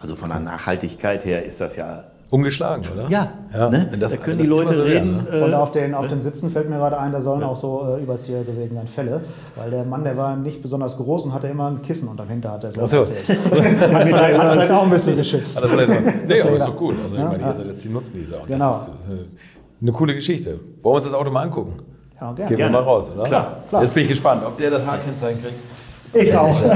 Also 0.00 0.14
von 0.16 0.28
der 0.30 0.40
Nachhaltigkeit 0.40 1.24
her 1.24 1.44
ist 1.44 1.60
das 1.60 1.76
ja. 1.76 2.04
Ungeschlagen, 2.30 2.82
oder? 2.92 3.08
Ja, 3.08 3.32
ja. 3.52 3.68
ne? 3.70 3.86
Wenn 3.90 4.00
das, 4.00 4.10
da 4.10 4.16
können 4.16 4.38
die 4.38 4.46
Leute 4.48 4.74
so 4.74 4.82
reden. 4.82 5.24
ne? 5.30 5.38
äh, 5.38 5.42
Und 5.44 5.54
auf 5.54 5.70
den, 5.70 5.94
auf 5.94 6.08
den 6.08 6.20
Sitzen 6.20 6.50
fällt 6.50 6.68
mir 6.68 6.78
gerade 6.78 6.98
ein, 6.98 7.12
da 7.12 7.20
sollen 7.20 7.44
auch 7.44 7.54
so 7.56 7.86
äh, 7.96 8.02
Überzieher 8.02 8.42
gewesen 8.42 8.74
sein, 8.74 8.88
Fälle. 8.88 9.20
Weil 9.54 9.70
der 9.70 9.84
Mann, 9.84 10.02
der 10.02 10.16
war 10.16 10.34
nicht 10.34 10.60
besonders 10.60 10.96
groß 10.96 11.26
und 11.26 11.32
hatte 11.34 11.46
immer 11.46 11.70
ein 11.70 11.82
Kissen 11.82 12.08
unterm 12.08 12.28
Hinterrad. 12.28 12.62
So. 12.72 12.80
hat 12.82 12.88
vielleicht, 12.88 13.80
hat 13.82 14.52
vielleicht 14.52 14.70
auch 14.72 14.82
ein 14.82 14.90
bisschen 14.90 15.16
geschützt. 15.16 15.60
Noch- 15.60 15.70
nee, 15.76 16.40
aber 16.40 16.56
ist 16.56 16.66
doch 16.66 16.76
gut. 16.76 16.96
Also 17.04 17.14
ich 17.14 17.20
Ja, 17.20 17.28
meine, 17.28 17.42
ja. 17.42 17.48
ihr 17.50 17.54
seid 17.54 17.66
jetzt 17.66 17.84
die 17.84 17.88
Nutznießer. 17.90 18.40
Und 18.40 18.48
Genau. 18.48 18.66
das 18.66 18.88
ist, 18.88 19.10
eine 19.80 19.92
coole 19.92 20.14
Geschichte. 20.14 20.58
Wollen 20.82 20.82
wir 20.82 20.90
uns 20.96 21.04
das 21.04 21.14
Auto 21.14 21.30
mal 21.30 21.42
angucken? 21.42 21.76
Ja, 22.20 22.32
Gehen 22.32 22.46
gerne. 22.46 22.58
wir 22.58 22.70
mal 22.70 22.82
raus, 22.82 23.12
oder? 23.14 23.24
Klar, 23.24 23.58
klar. 23.68 23.82
Jetzt 23.82 23.94
bin 23.94 24.04
ich 24.04 24.08
gespannt, 24.08 24.42
ob 24.44 24.56
der 24.56 24.70
das 24.70 24.84
H-Kennzeichen 24.84 25.40
kriegt. 25.42 25.60
Ich 26.14 26.36
auch. 26.36 26.62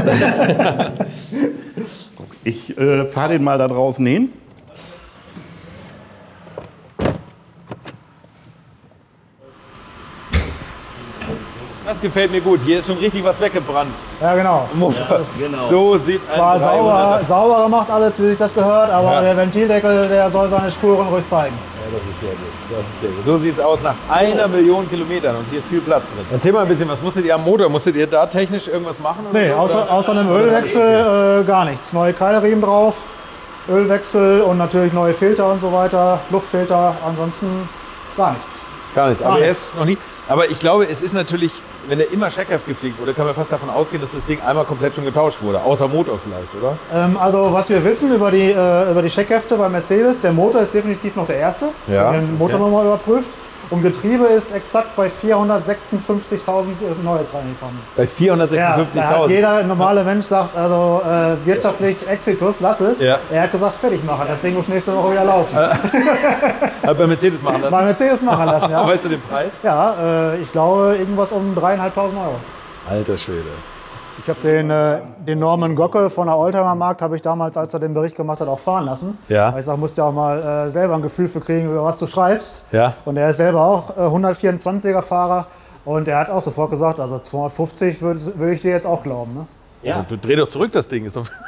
Ich 2.44 2.78
äh, 2.78 3.06
fahre 3.06 3.32
den 3.34 3.44
mal 3.44 3.58
da 3.58 3.68
draußen 3.68 4.06
hin. 4.06 4.32
Das 11.86 12.00
gefällt 12.00 12.30
mir 12.30 12.40
gut. 12.40 12.60
Hier 12.64 12.80
ist 12.80 12.86
schon 12.86 12.98
richtig 12.98 13.24
was 13.24 13.40
weggebrannt. 13.40 13.90
Ja, 14.20 14.34
genau. 14.34 14.68
So 15.68 15.96
sieht 15.96 16.20
ein 16.22 16.26
Zwar 16.28 16.60
sauber, 16.60 17.18
300er 17.22 17.24
sauber 17.26 17.64
gemacht 17.64 17.90
alles, 17.90 18.20
wie 18.20 18.28
sich 18.28 18.36
das 18.38 18.54
gehört, 18.54 18.90
aber 18.90 19.12
Ja. 19.14 19.20
der 19.22 19.36
Ventildeckel, 19.36 20.08
der 20.08 20.30
soll 20.30 20.48
seine 20.50 20.70
Spuren 20.70 21.08
ruhig 21.08 21.26
zeigen. 21.26 21.54
Das 21.92 22.02
ist 22.02 22.20
sehr 22.20 22.30
gut. 22.30 22.38
Das 22.70 22.80
ist 22.94 23.00
sehr 23.00 23.10
gut. 23.10 23.24
So 23.24 23.38
sieht 23.38 23.54
es 23.54 23.60
aus 23.60 23.82
nach 23.82 23.94
einer 24.10 24.46
Million 24.48 24.88
Kilometern 24.88 25.36
und 25.36 25.44
hier 25.50 25.60
ist 25.60 25.68
viel 25.68 25.80
Platz 25.80 26.04
drin. 26.06 26.24
Erzähl 26.30 26.52
mal 26.52 26.62
ein 26.62 26.68
bisschen, 26.68 26.88
was 26.88 27.00
musstet 27.02 27.24
ihr 27.24 27.34
am 27.34 27.44
Motor? 27.44 27.68
Musstet 27.68 27.96
ihr 27.96 28.06
da 28.06 28.26
technisch 28.26 28.68
irgendwas 28.68 28.98
machen? 29.00 29.26
oder 29.30 29.38
Nee, 29.38 29.48
so, 29.48 29.54
außer, 29.54 29.82
oder? 29.84 29.92
außer 29.92 30.12
einem 30.12 30.30
Ölwechsel 30.30 31.40
äh, 31.40 31.44
gar 31.44 31.64
nichts. 31.64 31.92
Neue 31.92 32.12
Keilriemen 32.12 32.60
drauf, 32.60 32.94
Ölwechsel 33.68 34.42
und 34.42 34.58
natürlich 34.58 34.92
neue 34.92 35.14
Filter 35.14 35.50
und 35.50 35.60
so 35.60 35.72
weiter, 35.72 36.20
Luftfilter, 36.30 36.94
ansonsten 37.06 37.68
gar 38.16 38.32
nichts. 38.32 38.60
Gar 38.94 39.08
nichts. 39.08 39.20
Er 39.22 39.48
ist 39.48 39.76
noch 39.76 39.84
nie. 39.84 39.96
Aber 40.28 40.50
ich 40.50 40.58
glaube, 40.60 40.86
es 40.86 41.00
ist 41.00 41.14
natürlich, 41.14 41.52
wenn 41.88 41.98
er 42.00 42.12
immer 42.12 42.28
Checkheft 42.28 42.66
gepflegt 42.66 43.00
wurde, 43.00 43.14
kann 43.14 43.24
man 43.24 43.34
fast 43.34 43.50
davon 43.50 43.70
ausgehen, 43.70 44.02
dass 44.02 44.12
das 44.12 44.24
Ding 44.26 44.40
einmal 44.42 44.64
komplett 44.64 44.94
schon 44.94 45.04
getauscht 45.04 45.38
wurde. 45.40 45.58
Außer 45.60 45.88
Motor 45.88 46.18
vielleicht, 46.22 46.54
oder? 46.54 46.76
Ähm, 46.94 47.16
also 47.16 47.52
was 47.52 47.70
wir 47.70 47.82
wissen 47.82 48.14
über 48.14 48.30
die, 48.30 48.50
äh, 48.50 48.90
über 48.90 49.00
die 49.00 49.08
Checkhefte 49.08 49.56
bei 49.56 49.68
Mercedes, 49.68 50.20
der 50.20 50.32
Motor 50.32 50.60
ist 50.62 50.74
definitiv 50.74 51.16
noch 51.16 51.26
der 51.26 51.36
erste. 51.36 51.66
Ja, 51.86 51.92
Wir 51.92 52.00
haben 52.00 52.26
den 52.26 52.38
Motor 52.38 52.60
okay. 52.60 52.64
nochmal 52.64 52.86
überprüft. 52.86 53.30
Und 53.70 53.82
Getriebe 53.82 54.24
ist 54.24 54.54
exakt 54.54 54.96
bei 54.96 55.08
456.000 55.08 57.02
Neues 57.04 57.34
reingekommen. 57.34 57.78
Bei 57.96 58.08
Ja, 58.18 58.36
da 58.36 58.44
hat 58.44 58.50
456.000. 58.50 59.28
jeder 59.28 59.62
normale 59.64 60.04
Mensch 60.04 60.26
sagt, 60.26 60.56
also 60.56 61.02
äh, 61.04 61.46
wirtschaftlich 61.46 61.96
Exitus, 62.08 62.60
lass 62.60 62.80
es. 62.80 63.00
Ja. 63.00 63.18
Er 63.30 63.42
hat 63.42 63.52
gesagt, 63.52 63.74
fertig 63.74 64.02
machen, 64.04 64.24
das 64.26 64.40
Ding 64.40 64.54
muss 64.54 64.68
nächste 64.68 64.96
Woche 64.96 65.12
wieder 65.12 65.24
laufen. 65.24 65.56
Hat 66.86 66.98
bei 66.98 67.06
Mercedes 67.06 67.42
machen 67.42 67.60
lassen. 67.62 67.74
Mal 67.74 67.84
Mercedes 67.84 68.22
machen 68.22 68.46
lassen, 68.46 68.70
ja. 68.70 68.86
Weißt 68.86 69.04
du 69.04 69.08
den 69.10 69.20
Preis? 69.22 69.58
Ja, 69.62 70.32
äh, 70.32 70.40
ich 70.40 70.50
glaube 70.50 70.96
irgendwas 70.98 71.32
um 71.32 71.54
3.500 71.54 71.96
Euro. 71.96 72.36
Alter 72.88 73.18
Schwede. 73.18 73.50
Ich 74.20 74.28
habe 74.28 74.40
den, 74.42 74.70
äh, 74.70 74.98
den 75.26 75.38
Norman 75.38 75.74
Gocke 75.76 76.10
von 76.10 76.26
der 76.26 76.36
Oldtimer 76.36 76.74
Markt, 76.74 77.02
habe 77.02 77.14
ich 77.16 77.22
damals, 77.22 77.56
als 77.56 77.72
er 77.72 77.80
den 77.80 77.94
Bericht 77.94 78.16
gemacht 78.16 78.40
hat, 78.40 78.48
auch 78.48 78.58
fahren 78.58 78.84
lassen. 78.84 79.16
Ja. 79.28 79.52
Weil 79.52 79.60
ich 79.60 79.64
sage, 79.64 79.78
musst 79.78 79.96
ja 79.96 80.04
auch 80.04 80.12
mal 80.12 80.66
äh, 80.66 80.70
selber 80.70 80.94
ein 80.94 81.02
Gefühl 81.02 81.28
für 81.28 81.40
kriegen, 81.40 81.70
über 81.70 81.84
was 81.84 81.98
du 81.98 82.06
schreibst. 82.06 82.64
Ja. 82.72 82.94
Und 83.04 83.16
er 83.16 83.30
ist 83.30 83.36
selber 83.36 83.62
auch 83.62 83.96
äh, 83.96 84.00
124er 84.00 85.02
Fahrer. 85.02 85.46
Und 85.84 86.08
er 86.08 86.18
hat 86.18 86.30
auch 86.30 86.40
sofort 86.40 86.70
gesagt, 86.70 87.00
also 87.00 87.18
250 87.18 88.02
würde 88.02 88.20
würd 88.36 88.54
ich 88.54 88.60
dir 88.62 88.72
jetzt 88.72 88.86
auch 88.86 89.02
glauben. 89.02 89.34
Ne? 89.34 89.46
Ja, 89.82 90.04
Du 90.08 90.18
dreh 90.18 90.34
doch 90.34 90.48
zurück 90.48 90.72
das 90.72 90.88
Ding. 90.88 91.04
Ist 91.04 91.16
doch 91.16 91.24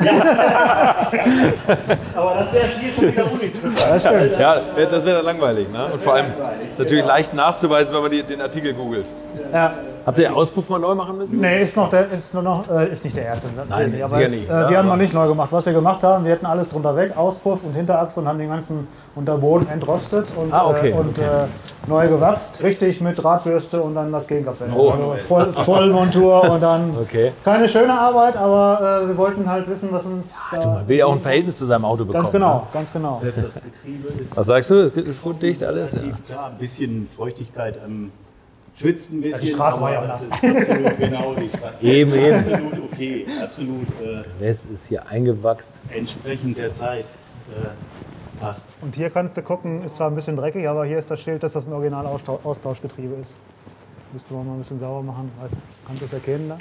aber 2.14 2.34
das 2.34 2.52
wäre 2.52 2.64
schon 2.94 3.08
wieder 3.08 3.24
uninteressant. 3.32 4.38
Ja, 4.38 4.54
das 4.54 4.76
wäre 4.76 5.04
wär 5.04 5.14
dann 5.16 5.24
langweilig. 5.24 5.70
Ne? 5.72 5.84
Und 5.92 6.00
vor 6.00 6.14
allem 6.14 6.26
ist 6.26 6.78
natürlich 6.78 7.04
leicht 7.04 7.34
nachzuweisen, 7.34 7.94
wenn 7.94 8.02
man 8.02 8.10
die, 8.12 8.22
den 8.22 8.40
Artikel 8.40 8.72
googelt. 8.72 9.04
Ja. 9.52 9.72
Habt 10.06 10.18
ihr 10.18 10.28
den 10.28 10.34
Auspuff 10.34 10.68
mal 10.68 10.78
neu 10.78 10.94
machen 10.94 11.16
müssen? 11.18 11.40
Nee, 11.40 11.62
ist, 11.62 11.76
noch 11.76 11.90
der, 11.90 12.08
ist, 12.10 12.32
nur 12.34 12.42
noch, 12.42 12.68
äh, 12.70 12.88
ist 12.90 13.04
nicht 13.04 13.16
der 13.16 13.24
erste. 13.26 13.48
natürlich, 13.48 13.92
Nein, 13.92 14.02
aber 14.02 14.08
sicher 14.10 14.22
es, 14.24 14.30
nicht, 14.32 14.48
äh, 14.48 14.52
ja, 14.52 14.70
wir 14.70 14.78
haben 14.78 14.86
aber- 14.88 14.96
noch 14.96 15.02
nicht 15.02 15.14
neu 15.14 15.26
gemacht. 15.28 15.52
Was 15.52 15.66
wir 15.66 15.72
gemacht 15.72 16.02
haben, 16.04 16.24
wir 16.24 16.32
hätten 16.32 16.46
alles 16.46 16.68
drunter 16.68 16.94
weg, 16.96 17.16
Auspuff 17.16 17.60
und 17.64 17.72
Hinterachse 17.74 18.20
und 18.20 18.28
haben 18.28 18.38
den 18.38 18.48
ganzen 18.48 18.86
Unterboden 19.14 19.68
entrostet 19.68 20.26
und, 20.36 20.52
Ah, 20.52 20.68
okay, 20.68 20.90
äh, 20.90 20.94
und 20.94 21.18
okay. 21.18 21.22
Äh, 21.22 21.88
neu 21.88 22.08
gewachst. 22.08 22.62
Richtig 22.62 23.00
mit 23.00 23.22
Drahtbürste 23.22 23.80
und 23.82 23.94
dann 23.94 24.12
das 24.12 24.26
Gegenkapell. 24.28 24.68
Oh. 24.74 24.90
also 24.90 25.14
voll, 25.26 25.52
Vollmontur 25.52 26.42
und 26.50 26.60
dann 26.62 26.96
Okay. 27.02 27.32
keine 27.44 27.68
schöne 27.68 27.92
Arbeit, 27.98 28.36
aber 28.36 29.02
äh, 29.04 29.08
wir 29.08 29.16
wollten 29.16 29.48
halt 29.50 29.68
wissen, 29.68 29.88
was 29.92 30.04
uns. 30.06 30.34
da- 30.52 30.58
Man 30.66 30.88
will 30.88 30.98
ja 30.98 31.06
auch 31.06 31.12
ein 31.14 31.20
Verhältnis 31.20 31.58
zu 31.58 31.66
seinem 31.66 31.84
Auto 31.84 32.04
bekommen. 32.04 32.22
ganz 32.24 32.32
genau, 32.32 32.54
Ne? 32.54 32.62
ganz 32.72 32.92
genau. 32.92 33.18
Selbst 33.22 33.44
das 33.44 33.54
Getriebe 33.54 34.08
ist 34.20 34.36
Was 34.36 34.46
sagst 34.46 34.70
du? 34.70 34.74
Ist, 34.76 34.96
ist 34.96 35.22
gut 35.22 35.42
dicht 35.42 35.62
alles? 35.64 35.92
Ja. 35.94 36.00
da 36.28 36.46
ein 36.46 36.58
bisschen 36.58 37.08
Feuchtigkeit 37.16 37.78
am 37.84 38.12
schwitzt 38.80 39.12
ein 39.12 39.20
bisschen. 39.20 39.40
die 39.40 39.52
Straße 39.52 39.80
war 39.80 39.92
ja 39.92 40.06
das 40.06 40.22
ist 40.22 40.32
absolut 40.32 40.98
genau 40.98 41.34
die 41.34 41.48
Straße. 41.48 41.74
Eben, 41.80 42.14
eben. 42.14 42.36
Absolut 42.36 42.72
okay, 42.92 43.26
absolut 43.42 43.88
äh, 44.02 44.42
Rest 44.44 44.64
ist 44.72 44.86
hier 44.86 45.06
eingewachst. 45.08 45.74
entsprechend 45.90 46.56
der 46.56 46.72
Zeit 46.74 47.04
äh, 47.04 48.40
passt. 48.40 48.68
Und 48.80 48.94
hier 48.96 49.10
kannst 49.10 49.36
du 49.36 49.42
gucken, 49.42 49.84
ist 49.84 49.96
zwar 49.96 50.10
ein 50.10 50.14
bisschen 50.14 50.36
dreckig, 50.36 50.66
aber 50.68 50.84
hier 50.86 50.98
ist 50.98 51.10
das 51.10 51.20
Schild, 51.20 51.42
dass 51.42 51.52
das 51.52 51.66
ein 51.66 51.72
Original-Austauschgetriebe 51.72 53.14
ist. 53.20 53.34
Müsste 54.12 54.34
man 54.34 54.46
mal 54.46 54.52
ein 54.54 54.58
bisschen 54.58 54.78
sauber 54.78 55.02
machen. 55.02 55.30
Weißt, 55.40 55.54
du, 55.54 55.58
kannst 55.86 56.02
du 56.02 56.06
es 56.06 56.12
erkennen 56.12 56.48
da? 56.48 56.58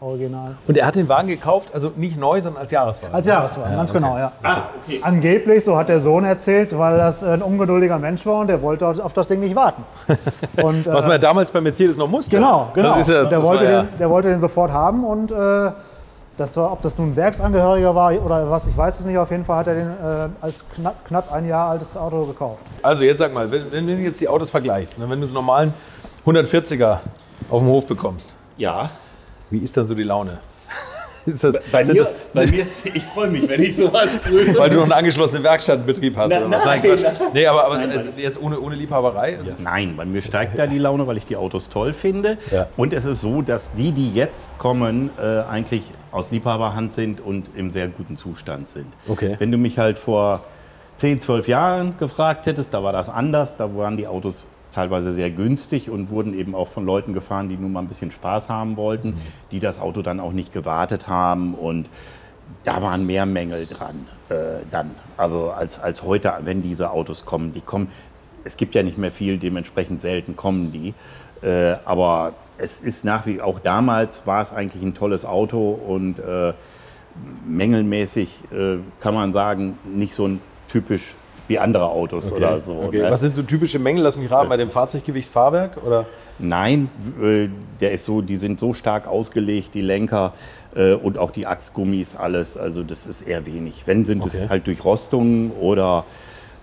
Original. 0.00 0.56
Und 0.66 0.76
er 0.76 0.86
hat 0.86 0.96
den 0.96 1.08
Wagen 1.08 1.28
gekauft, 1.28 1.70
also 1.72 1.92
nicht 1.94 2.18
neu, 2.18 2.40
sondern 2.40 2.62
als 2.62 2.72
Jahreswagen. 2.72 3.14
Als 3.14 3.26
Jahreswagen, 3.26 3.76
ganz 3.76 3.90
okay. 3.90 4.00
genau, 4.00 4.18
ja. 4.18 4.32
Ah, 4.42 4.62
okay. 4.82 5.00
Angeblich, 5.02 5.62
so 5.62 5.76
hat 5.76 5.88
der 5.88 6.00
Sohn 6.00 6.24
erzählt, 6.24 6.76
weil 6.76 6.96
das 6.96 7.22
ein 7.22 7.42
ungeduldiger 7.42 7.98
Mensch 7.98 8.24
war 8.26 8.40
und 8.40 8.48
der 8.48 8.62
wollte 8.62 8.86
auf 8.86 9.12
das 9.12 9.26
Ding 9.26 9.40
nicht 9.40 9.54
warten. 9.54 9.84
Und, 10.62 10.86
Was 10.86 11.00
äh, 11.00 11.02
man 11.02 11.10
ja 11.12 11.18
damals 11.18 11.52
bei 11.52 11.60
Mercedes 11.60 11.96
noch 11.96 12.08
musste. 12.08 12.36
genau, 12.36 12.70
genau. 12.74 12.96
Das 12.96 13.08
ist 13.08 13.14
ja, 13.14 13.24
der, 13.24 13.38
das 13.38 13.46
wollte 13.46 13.64
ja, 13.64 13.82
den, 13.82 13.98
der 13.98 14.10
wollte 14.10 14.28
den 14.28 14.40
sofort 14.40 14.72
haben 14.72 15.04
und 15.04 15.30
äh, 15.30 15.70
das 16.38 16.56
war, 16.56 16.72
ob 16.72 16.80
das 16.80 16.96
nun 16.96 17.10
ein 17.10 17.16
Werksangehöriger 17.16 17.94
war 17.94 18.12
oder 18.12 18.48
was, 18.48 18.66
ich 18.68 18.76
weiß 18.76 19.00
es 19.00 19.04
nicht. 19.04 19.18
Auf 19.18 19.30
jeden 19.30 19.44
Fall 19.44 19.58
hat 19.58 19.66
er 19.66 19.74
den 19.74 19.88
äh, 19.88 20.28
als 20.40 20.64
knapp, 20.74 21.04
knapp 21.04 21.32
ein 21.32 21.46
Jahr 21.46 21.70
altes 21.70 21.96
Auto 21.96 22.24
gekauft. 22.26 22.64
Also 22.80 23.04
jetzt 23.04 23.18
sag 23.18 23.34
mal, 23.34 23.50
wenn, 23.50 23.70
wenn 23.72 23.86
du 23.86 23.94
jetzt 23.94 24.20
die 24.20 24.28
Autos 24.28 24.48
vergleichst, 24.48 24.98
ne, 24.98 25.10
wenn 25.10 25.20
du 25.20 25.26
so 25.26 25.30
einen 25.30 25.34
normalen 25.34 25.74
140er 26.28 26.98
auf 27.50 27.62
dem 27.62 27.68
Hof 27.68 27.86
bekommst, 27.86 28.36
Ja. 28.56 28.90
wie 29.50 29.58
ist 29.58 29.76
dann 29.76 29.86
so 29.86 29.94
die 29.94 30.02
Laune? 30.02 30.40
das, 31.26 31.40
Bei 31.70 31.84
mir, 31.84 31.94
das, 31.94 32.14
bei 32.32 32.46
mir, 32.46 32.66
ich 32.94 33.02
freue 33.02 33.28
mich, 33.28 33.48
wenn 33.48 33.62
ich 33.62 33.76
sowas 33.76 34.18
prüfe. 34.24 34.58
weil 34.58 34.70
du 34.70 34.76
noch 34.76 34.82
einen 34.84 34.92
angeschlossenen 34.92 35.42
Werkstattbetrieb 35.42 36.16
hast 36.16 36.30
Na, 36.32 36.38
oder 36.40 36.50
was? 36.56 36.64
nein, 36.64 36.82
Quatsch. 36.82 37.02
nein. 37.02 37.14
Nee, 37.34 37.46
aber, 37.46 37.64
aber 37.66 37.78
Nein, 37.78 37.90
also 37.90 38.08
jetzt 38.16 38.40
ohne, 38.40 38.58
ohne 38.60 38.74
Liebhaberei. 38.76 39.38
Also, 39.38 39.54
Nein, 39.58 39.94
bei 39.96 40.04
mir 40.04 40.22
steigt 40.22 40.58
da 40.58 40.66
die 40.66 40.78
Laune, 40.78 41.06
weil 41.06 41.16
ich 41.18 41.26
die 41.26 41.36
Autos 41.36 41.68
toll 41.68 41.92
finde. 41.92 42.38
Ja. 42.50 42.68
Und 42.76 42.92
es 42.94 43.04
ist 43.04 43.20
so, 43.20 43.42
dass 43.42 43.72
die, 43.74 43.92
die 43.92 44.12
jetzt 44.14 44.56
kommen, 44.58 45.10
äh, 45.22 45.40
eigentlich 45.50 45.82
aus 46.12 46.30
Liebhaberhand 46.30 46.92
sind 46.92 47.20
und 47.20 47.50
im 47.54 47.70
sehr 47.70 47.88
guten 47.88 48.16
Zustand 48.16 48.70
sind. 48.70 48.86
Okay. 49.06 49.36
Wenn 49.38 49.50
du 49.52 49.58
mich 49.58 49.78
halt 49.78 49.98
vor 49.98 50.40
10, 50.96 51.20
12 51.20 51.48
Jahren 51.48 51.94
gefragt 51.98 52.46
hättest, 52.46 52.72
da 52.74 52.82
war 52.82 52.92
das 52.92 53.08
anders. 53.10 53.56
Da 53.56 53.74
waren 53.76 53.96
die 53.98 54.06
Autos 54.06 54.46
teilweise 54.78 55.12
sehr 55.12 55.32
günstig 55.32 55.90
und 55.90 56.10
wurden 56.10 56.38
eben 56.38 56.54
auch 56.54 56.68
von 56.68 56.86
Leuten 56.86 57.12
gefahren, 57.12 57.48
die 57.48 57.56
nun 57.56 57.72
mal 57.72 57.80
ein 57.80 57.88
bisschen 57.88 58.12
Spaß 58.12 58.48
haben 58.48 58.76
wollten, 58.76 59.14
die 59.50 59.58
das 59.58 59.80
Auto 59.80 60.02
dann 60.02 60.20
auch 60.20 60.30
nicht 60.30 60.52
gewartet 60.52 61.08
haben 61.08 61.54
und 61.54 61.88
da 62.62 62.80
waren 62.80 63.04
mehr 63.04 63.26
Mängel 63.26 63.66
dran 63.66 64.06
äh, 64.28 64.62
dann. 64.70 64.92
Also 65.16 65.50
als, 65.50 65.80
als 65.80 66.04
heute, 66.04 66.32
wenn 66.44 66.62
diese 66.62 66.92
Autos 66.92 67.24
kommen, 67.24 67.52
die 67.52 67.60
kommen, 67.60 67.88
es 68.44 68.56
gibt 68.56 68.76
ja 68.76 68.84
nicht 68.84 68.98
mehr 68.98 69.10
viel, 69.10 69.36
dementsprechend 69.38 70.00
selten 70.00 70.36
kommen 70.36 70.70
die. 70.70 70.94
Äh, 71.44 71.74
aber 71.84 72.34
es 72.56 72.78
ist 72.78 73.04
nach 73.04 73.26
wie 73.26 73.40
auch 73.40 73.58
damals 73.58 74.28
war 74.28 74.40
es 74.40 74.52
eigentlich 74.52 74.84
ein 74.84 74.94
tolles 74.94 75.24
Auto 75.24 75.72
und 75.72 76.20
äh, 76.20 76.52
mängelmäßig 77.44 78.44
äh, 78.52 78.76
kann 79.00 79.14
man 79.14 79.32
sagen, 79.32 79.76
nicht 79.92 80.14
so 80.14 80.28
ein 80.28 80.40
typisch 80.68 81.16
wie 81.48 81.58
andere 81.58 81.86
Autos 81.90 82.30
oder 82.30 82.60
so. 82.60 82.72
okay. 82.86 83.02
ne? 83.02 83.10
Was 83.10 83.20
sind 83.20 83.34
so 83.34 83.42
typische 83.42 83.78
Mängel? 83.78 84.02
Lass 84.04 84.16
mich 84.16 84.30
raten, 84.30 84.48
bei 84.48 84.56
dem 84.56 84.70
Fahrzeuggewicht 84.70 85.28
Fahrwerk? 85.28 85.78
Oder? 85.84 86.06
Nein, 86.38 86.90
äh, 87.20 87.48
der 87.80 87.92
ist 87.92 88.04
so, 88.04 88.20
die 88.22 88.36
sind 88.36 88.60
so 88.60 88.72
stark 88.74 89.08
ausgelegt, 89.08 89.74
die 89.74 89.80
Lenker 89.80 90.34
äh, 90.76 90.92
und 90.94 91.18
auch 91.18 91.30
die 91.32 91.46
Achsgummis, 91.46 92.14
alles. 92.14 92.56
Also 92.56 92.82
das 92.84 93.06
ist 93.06 93.22
eher 93.22 93.44
wenig. 93.46 93.82
Wenn 93.86 94.04
sind 94.04 94.22
Okay. 94.22 94.30
es 94.34 94.48
halt 94.48 94.66
durch 94.66 94.84
Rostungen 94.84 95.50
oder 95.60 96.04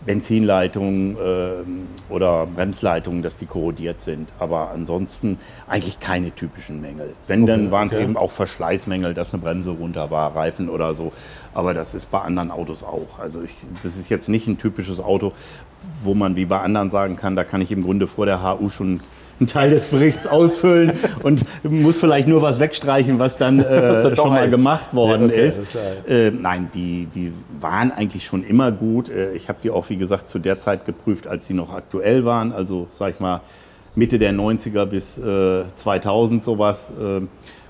Benzinleitungen 0.06 1.18
äh, 1.18 2.14
oder 2.14 2.46
Bremsleitungen, 2.46 3.24
dass 3.24 3.38
die 3.38 3.46
korrodiert 3.46 4.02
sind. 4.02 4.30
Aber 4.40 4.72
ansonsten 4.72 5.38
eigentlich 5.68 6.00
keine 6.00 6.32
typischen 6.32 6.82
Mängel. 6.82 7.14
Wenn, 7.28 7.46
dann 7.46 7.72
waren 7.72 7.88
es 7.88 7.96
okay. 7.96 8.04
eben 8.04 8.18
auch 8.18 8.32
Verschleißmängel, 8.32 9.14
dass 9.14 9.34
eine 9.34 9.42
Bremse 9.42 9.72
runter 9.72 10.12
war, 10.12 10.36
Reifen 10.36 10.70
oder 10.70 10.94
so. 10.94 11.12
Aber 11.54 11.74
das 11.74 11.96
ist 11.96 12.12
bei 12.12 12.20
anderen 12.20 12.52
Autos 12.52 12.84
auch. 12.84 13.20
Also 13.20 13.42
ich, 13.42 13.56
das 13.82 13.98
ist 13.98 14.10
jetzt 14.10 14.30
nicht 14.30 14.48
ein 14.48 14.58
typisches 14.58 15.00
Auto, 15.00 15.34
wo 16.04 16.14
man 16.14 16.36
wie 16.36 16.46
bei 16.46 16.60
anderen 16.60 16.90
sagen 16.90 17.16
kann, 17.16 17.36
da 17.36 17.44
kann 17.44 17.62
ich 17.62 17.72
im 17.72 17.84
Grunde 17.84 18.08
vor 18.08 18.26
der 18.26 18.44
HU 18.44 18.70
schon 18.70 19.02
einen 19.40 19.48
Teil 19.48 19.70
des 19.70 19.86
Berichts 19.86 20.28
ausfüllen 20.28 20.94
und 21.24 21.44
muss 21.64 22.00
vielleicht 22.00 22.28
nur 22.28 22.42
was 22.42 22.60
wegstreichen, 22.60 23.20
was 23.20 23.38
dann 23.38 23.60
äh, 23.64 24.04
doch 24.04 24.16
schon 24.16 24.30
mal 24.30 24.50
gemacht 24.50 24.94
worden 24.94 25.30
Ja, 25.30 25.36
okay, 25.36 25.46
ist. 25.46 25.76
Äh, 26.08 26.32
nein, 26.32 26.70
die, 26.74 27.08
die 27.14 27.34
waren 27.60 27.92
eigentlich 27.92 28.26
schon 28.26 28.44
immer 28.44 28.72
gut. 28.72 29.10
Äh, 29.10 29.34
ich 29.34 29.50
habe 29.50 29.60
die 29.64 29.72
auch, 29.72 29.90
wie 29.90 29.98
gesagt, 29.98 30.30
zu 30.30 30.40
der 30.40 30.60
Zeit 30.60 30.86
geprüft, 30.86 31.28
als 31.28 31.48
sie 31.48 31.54
noch 31.54 31.74
aktuell 31.74 32.26
waren. 32.26 32.52
Also, 32.54 32.88
sag 32.92 33.14
ich 33.14 33.20
mal, 33.20 33.42
Mitte 33.96 34.20
der 34.20 34.34
90er 34.34 34.86
bis 34.86 35.18
äh, 35.18 35.64
2000 35.76 36.44
sowas. 36.44 36.94
Äh, 37.00 37.22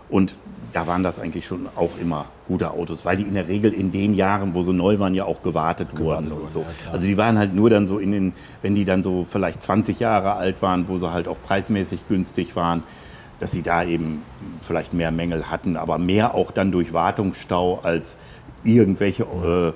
und 0.10 0.36
da 0.74 0.88
waren 0.88 1.04
das 1.04 1.20
eigentlich 1.20 1.46
schon 1.46 1.70
auch 1.76 1.92
immer 2.02 2.26
gute 2.48 2.72
Autos, 2.72 3.06
weil 3.06 3.16
die 3.16 3.24
in 3.24 3.34
der 3.34 3.48
Regel 3.48 3.74
in 3.74 3.92
den 3.92 4.14
Jahren, 4.14 4.54
wo 4.54 4.62
sie 4.62 4.74
neu 4.74 5.00
waren, 5.00 5.14
ja 5.16 5.24
auch 5.24 5.42
gewartet, 5.42 5.98
wurden 5.98 6.32
und 6.32 6.50
so. 6.50 6.66
also 6.92 7.08
die 7.08 7.16
waren 7.16 7.38
halt 7.38 7.56
nur 7.56 7.70
dann 7.70 7.88
so 7.88 7.98
in 7.98 8.12
den, 8.12 8.34
wenn 8.62 8.76
die 8.76 8.84
dann 8.84 9.02
so 9.02 9.26
vielleicht 9.28 9.64
20 9.64 10.02
Jahre 10.02 10.34
alt 10.34 10.62
waren, 10.62 10.88
wo 10.90 10.98
sie 10.98 11.12
halt 11.12 11.30
auch 11.30 11.38
preismäßig 11.46 12.08
günstig 12.10 12.56
waren, 12.58 12.84
dass 13.40 13.52
sie 13.52 13.62
da 13.62 13.84
eben 13.84 14.24
vielleicht 14.62 14.94
mehr 14.94 15.12
Mängel 15.12 15.50
hatten, 15.50 15.78
aber 15.78 15.98
mehr 15.98 16.36
auch 16.36 16.52
dann 16.52 16.72
durch 16.72 16.92
Wartungsstau 16.92 17.80
als 17.82 18.18
irgendwelche 18.66 19.24
äh, 19.24 19.74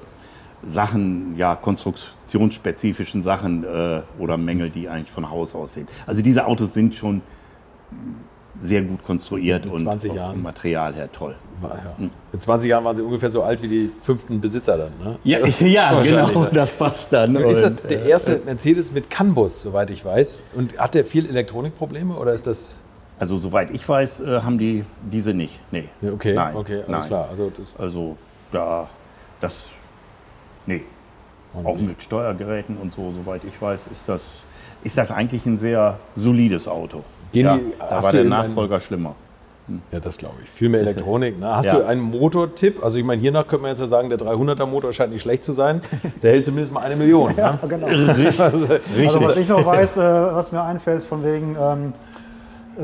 Sachen, 0.67 1.35
ja, 1.37 1.55
konstruktionsspezifischen 1.55 3.21
Sachen 3.21 3.63
äh, 3.63 4.01
oder 4.17 4.37
Mängel, 4.37 4.69
die 4.69 4.89
eigentlich 4.89 5.11
von 5.11 5.29
Haus 5.29 5.55
aus 5.55 5.75
sind. 5.75 5.89
Also 6.05 6.21
diese 6.21 6.45
Autos 6.45 6.73
sind 6.73 6.95
schon 6.95 7.21
sehr 8.61 8.81
gut 8.81 9.03
konstruiert 9.03 9.69
und 9.69 9.79
20 9.79 10.11
auch 10.11 10.15
Jahren. 10.15 10.33
vom 10.33 10.43
Material 10.43 10.93
her 10.93 11.11
toll. 11.11 11.35
Ja. 11.61 12.07
In 12.31 12.39
20 12.39 12.69
Jahren 12.69 12.83
waren 12.83 12.95
sie 12.95 13.01
ungefähr 13.01 13.29
so 13.29 13.43
alt 13.43 13.61
wie 13.61 13.67
die 13.67 13.91
fünften 14.01 14.39
Besitzer 14.39 14.77
dann. 14.77 14.91
Ne? 15.03 15.17
Ja, 15.23 15.39
ja 15.59 15.95
Wahrscheinlich, 15.95 16.27
genau, 16.27 16.43
ja. 16.43 16.49
das 16.51 16.71
passt 16.71 17.11
dann. 17.11 17.33
Nun 17.33 17.43
ist 17.43 17.61
das 17.61 17.73
Und, 17.73 17.89
der 17.89 18.05
äh, 18.05 18.09
erste 18.09 18.41
Mercedes 18.45 18.91
mit 18.91 19.09
CAN-Bus, 19.09 19.61
soweit 19.61 19.89
ich 19.91 20.03
weiß. 20.03 20.43
Und 20.55 20.77
hat 20.77 20.95
der 20.95 21.03
viel 21.05 21.27
Elektronikprobleme 21.27 22.15
oder 22.15 22.33
ist 22.33 22.47
das. 22.47 22.81
Also 23.17 23.35
soweit 23.35 23.71
ich 23.71 23.87
weiß, 23.87 24.21
äh, 24.21 24.41
haben 24.41 24.57
die 24.57 24.85
diese 25.11 25.33
nicht. 25.33 25.59
Nee. 25.71 25.89
Ja, 26.01 26.13
okay, 26.13 26.33
Nein, 26.33 26.55
okay, 26.55 26.75
alles 26.75 26.87
nein. 26.87 27.07
klar. 27.07 27.27
Also 27.29 27.51
das, 27.55 27.73
Also 27.77 28.17
da, 28.51 28.89
das, 29.41 29.65
nee. 30.65 30.83
Auch 31.63 31.77
mit 31.77 32.01
Steuergeräten 32.01 32.77
und 32.77 32.93
so, 32.93 33.11
soweit 33.11 33.43
ich 33.43 33.59
weiß, 33.59 33.87
ist 33.91 34.07
das, 34.07 34.23
ist 34.83 34.97
das 34.97 35.11
eigentlich 35.11 35.45
ein 35.45 35.57
sehr 35.57 35.97
solides 36.15 36.67
Auto. 36.67 37.03
Gehen 37.31 37.45
ja, 37.45 37.57
die- 37.57 37.73
da 37.79 37.89
hast 37.91 38.05
war 38.05 38.11
du 38.11 38.17
der 38.19 38.27
Nachfolger 38.29 38.79
schlimmer. 38.79 39.15
ja, 39.91 39.99
das 39.99 40.17
glaube 40.17 40.35
ich. 40.43 40.49
Viel 40.49 40.69
mehr 40.69 40.81
Elektronik. 40.81 41.39
Ne? 41.39 41.47
Hast 41.55 41.67
Ja. 41.67 41.75
du 41.77 41.85
einen 41.85 42.01
Motortipp? 42.01 42.83
Also 42.83 42.97
ich 42.97 43.03
meine, 43.05 43.21
hiernach 43.21 43.47
könnte 43.47 43.61
man 43.63 43.69
jetzt 43.69 43.79
ja 43.81 43.87
sagen, 43.87 44.09
der 44.09 44.17
300er 44.17 44.65
Motor 44.65 44.91
scheint 44.93 45.11
nicht 45.11 45.21
schlecht 45.21 45.43
zu 45.43 45.53
sein. 45.53 45.81
Der 46.23 46.31
hält 46.31 46.45
zumindest 46.45 46.73
mal 46.73 46.81
eine 46.81 46.95
Million. 46.95 47.33
ne? 47.35 47.59
Genau. 47.67 47.85
Richtig. 47.87 48.39
Also 48.39 49.21
was 49.21 49.37
ich 49.37 49.47
noch 49.47 49.65
weiß, 49.65 49.97
äh, 49.97 50.01
was 50.01 50.51
mir 50.51 50.63
einfällt, 50.63 50.97
ist 50.99 51.05
von 51.07 51.23
wegen, 51.23 51.55
ähm, 51.61 51.93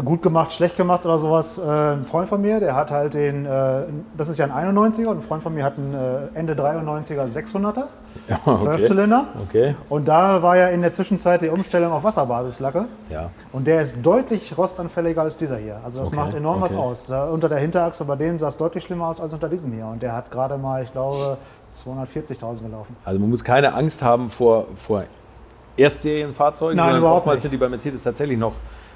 gut 0.04 0.22
gemacht, 0.22 0.52
schlecht 0.52 0.76
gemacht 0.78 1.06
oder 1.06 1.18
sowas. 1.20 1.58
Äh, 1.58 1.62
ein 1.94 2.06
Freund 2.06 2.28
von 2.28 2.42
mir, 2.42 2.60
der 2.60 2.76
hat 2.76 2.92
halt 2.92 3.14
den, 3.14 3.46
äh, 3.46 3.84
das 4.18 4.28
ist 4.30 4.38
ja 4.38 4.46
ein 4.46 4.76
91er, 4.76 5.08
und 5.08 5.18
ein 5.20 5.22
Freund 5.22 5.42
von 5.42 5.54
mir 5.54 5.64
hat 5.64 5.78
einen 5.78 5.94
äh, 5.94 6.38
Ende 6.38 6.54
93er 6.54 7.26
600er, 7.26 7.84
Ja, 8.28 8.40
okay. 8.46 8.64
12 8.64 8.88
Zylinder. 8.88 9.26
Okay. 9.48 9.76
Und 9.90 10.08
da 10.08 10.42
war 10.42 10.58
ja 10.58 10.68
in 10.68 10.82
der 10.82 10.92
Zwischenzeit 10.92 11.42
die 11.42 11.50
Umstellung 11.50 11.92
auf 11.92 12.04
Wasserbasislacke. 12.04 12.86
Ja. 13.10 13.30
Und 13.52 13.66
der 13.68 13.82
ist 13.82 14.06
deutlich 14.06 14.58
rostanfälliger 14.58 15.22
als 15.22 15.38
dieser 15.38 15.58
hier. 15.58 15.78
Also 15.84 16.00
das 16.00 16.10
Okay, 16.10 16.18
macht 16.18 16.34
enorm 16.34 16.62
was 16.62 16.74
okay. 16.74 16.82
aus. 16.82 17.10
Äh, 17.10 17.14
unter 17.32 17.48
der 17.50 17.60
Hinterachse 17.60 18.04
bei 18.06 18.16
dem 18.16 18.38
sah 18.40 18.50
es 18.50 18.58
deutlich 18.58 18.84
schlimmer 18.84 19.08
aus 19.08 19.22
als 19.22 19.34
unter 19.34 19.48
diesem 19.50 19.72
hier. 19.72 19.86
Und 19.86 20.02
der 20.02 20.14
hat 20.14 20.30
gerade 20.32 20.58
mal, 20.58 20.84
ich 20.84 20.92
glaube, 20.92 21.38
240.000 21.74 22.62
gelaufen. 22.64 22.96
Also 23.04 23.20
man 23.20 23.30
muss 23.30 23.44
keine 23.44 23.74
Angst 23.74 24.02
haben 24.04 24.30
vor, 24.30 24.66
vor 24.76 25.04
Erstserienfahrzeugen, 25.78 26.78
Nein, 26.78 26.98
überhaupt 26.98 27.18
oftmals 27.20 27.38
nicht. 27.38 27.42
sind 27.44 27.52
die 27.52 27.58
bei 27.58 27.68
Mercedes 27.70 28.02
tatsächlich 28.02 28.38
noch 28.38 28.54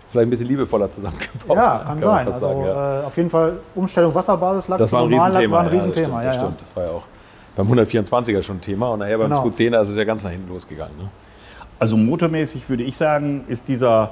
vielleicht 0.10 0.28
ein 0.28 0.30
bisschen 0.30 0.48
liebevoller 0.48 0.90
zusammengebaut. 0.90 1.56
Ja, 1.56 1.78
kann, 1.86 1.88
man 1.88 2.02
sein. 2.02 2.28
Also 2.28 2.40
sagen, 2.40 2.66
ja. 2.66 3.02
äh, 3.02 3.04
auf 3.06 3.18
jeden 3.18 3.30
Fall 3.30 3.58
Umstellung 3.76 4.14
Wasserbasislacke 4.14 4.84
Das 4.84 4.92
war 4.92 5.04
ein 5.04 5.14
Riesenthema. 5.14 5.56
War 5.56 5.62
ein 5.62 5.66
ja, 5.68 5.72
Riesenthema, 5.72 6.18
das 6.18 6.26
ja, 6.26 6.34
stimmt, 6.34 6.34
ja. 6.34 6.34
das 6.34 6.36
stimmt. 6.36 6.62
Das 6.62 6.76
war 6.76 6.84
ja 6.84 6.90
auch 6.92 7.04
beim 7.56 7.68
124er 7.68 8.42
schon 8.42 8.62
Thema 8.62 8.90
und 8.90 9.00
nachher 9.00 9.18
beim 9.18 9.30
Genau. 9.30 9.46
210er 9.46 9.82
ist 9.82 9.90
es 9.90 9.96
ja 9.96 10.04
ganz 10.04 10.24
nach 10.24 10.32
hinten 10.32 10.50
losgegangen. 10.52 10.98
Ne? 10.98 11.10
Also 11.78 11.98
motormäßig 11.98 12.70
würde 12.70 12.84
ich 12.84 12.98
sagen, 12.98 13.46
ist 13.48 13.68
dieser 13.68 14.12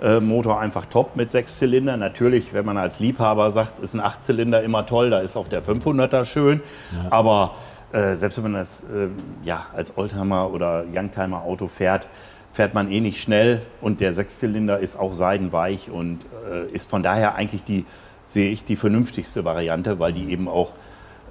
äh, 0.00 0.20
Motor 0.20 0.60
einfach 0.60 0.86
top 0.86 1.16
mit 1.16 1.30
sechs 1.30 1.58
Zylindern. 1.58 2.00
Natürlich, 2.00 2.52
wenn 2.54 2.64
man 2.64 2.78
als 2.78 3.00
Liebhaber 3.00 3.52
sagt, 3.52 3.80
ist 3.80 3.94
ein 3.94 4.00
Achtzylinder 4.00 4.62
immer 4.62 4.86
toll, 4.86 5.10
da 5.10 5.20
ist 5.20 5.36
auch 5.36 5.48
der 5.48 5.62
500er 5.62 6.24
schön. 6.24 6.62
Aber 7.10 7.52
äh, 7.92 8.14
selbst 8.14 8.36
wenn 8.36 8.52
man 8.52 8.54
das 8.54 8.80
äh, 8.84 9.08
ja, 9.42 9.66
als 9.74 9.96
Oldtimer 9.96 10.52
oder 10.52 10.84
Youngtimer 10.92 11.42
Auto 11.42 11.66
fährt, 11.66 12.06
fährt 12.52 12.74
man 12.74 12.90
eh 12.90 13.00
nicht 13.00 13.20
schnell 13.20 13.62
und 13.80 14.00
der 14.00 14.12
Sechszylinder 14.14 14.78
ist 14.78 14.98
auch 14.98 15.14
seidenweich 15.14 15.90
und 15.90 16.20
äh, 16.50 16.66
ist 16.72 16.90
von 16.90 17.02
daher 17.02 17.34
eigentlich 17.36 17.62
die, 17.64 17.84
sehe 18.26 18.50
ich, 18.50 18.64
die 18.64 18.76
vernünftigste 18.76 19.44
Variante, 19.44 19.98
weil 19.98 20.12
die 20.12 20.30
eben 20.32 20.48
auch 20.48 20.70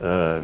äh, 0.01 0.39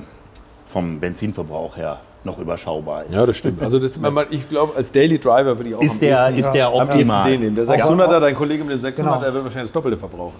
vom 0.63 0.99
Benzinverbrauch 0.99 1.77
her 1.77 1.99
noch 2.25 2.39
überschaubar 2.39 3.03
ist. 3.03 3.13
Ja, 3.13 3.23
das 3.23 3.37
stimmt. 3.37 3.61
Also 3.61 3.77
das, 3.77 3.99
man, 3.99 4.25
ich 4.31 4.49
glaube, 4.49 4.75
als 4.75 4.91
Daily 4.91 5.19
Driver 5.19 5.55
würde 5.57 5.69
ich 5.69 5.75
auch 5.75 5.81
Ist 5.81 5.91
am 5.93 5.99
der, 5.99 6.09
ehesten, 6.29 6.39
ist 6.39 6.51
der 6.53 6.67
am 6.69 6.73
ehesten 6.73 6.91
optimal. 6.91 7.29
den 7.31 7.39
nehmen. 7.41 7.55
Der 7.55 7.65
600er, 7.65 8.19
dein 8.19 8.35
Kollege 8.35 8.63
mit 8.63 8.73
dem 8.73 8.81
600, 8.81 9.13
Genau. 9.13 9.23
der 9.23 9.33
wird 9.33 9.43
wahrscheinlich 9.43 9.69
das 9.69 9.73
Doppelte 9.73 9.97
verbrauchen. 9.97 10.33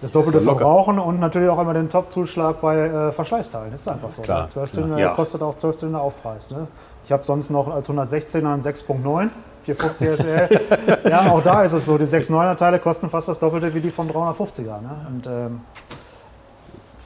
Das 0.00 0.12
doppelte 0.12 0.38
Locker. 0.38 0.58
Verbrauchen 0.60 0.98
und 0.98 1.20
natürlich 1.20 1.50
auch 1.50 1.60
immer 1.60 1.74
den 1.74 1.90
Top-Zuschlag 1.90 2.62
bei 2.62 2.78
äh, 2.78 3.12
Verschleißteilen. 3.12 3.70
Das 3.70 3.82
ist 3.82 3.88
einfach 3.88 4.10
so. 4.10 4.22
Klar, 4.22 4.40
Der 4.44 4.48
12 4.48 4.70
Zylinder 4.70 4.98
Ja. 4.98 5.08
kostet 5.10 5.42
auch 5.42 5.54
12 5.56 5.76
Zylinder 5.76 6.00
Aufpreis. 6.00 6.52
Ne? 6.52 6.68
Ich 7.04 7.12
habe 7.12 7.22
sonst 7.22 7.50
noch 7.50 7.68
als 7.68 7.90
116er 7.90 8.50
einen 8.54 8.62
6.9, 8.62 9.28
450 9.74 10.08
SL. 10.08 11.08
ja, 11.10 11.30
auch 11.30 11.42
da 11.42 11.62
ist 11.62 11.72
es 11.72 11.86
so. 11.86 11.98
Die 11.98 12.04
6.9er 12.04 12.56
Teile 12.56 12.78
kosten 12.78 13.10
fast 13.10 13.28
das 13.28 13.38
Doppelte 13.38 13.74
wie 13.74 13.80
die 13.80 13.90
vom 13.90 14.08
350er. 14.08 14.80
Ne? 14.80 14.90
Und, 15.08 15.26
ähm, 15.26 15.60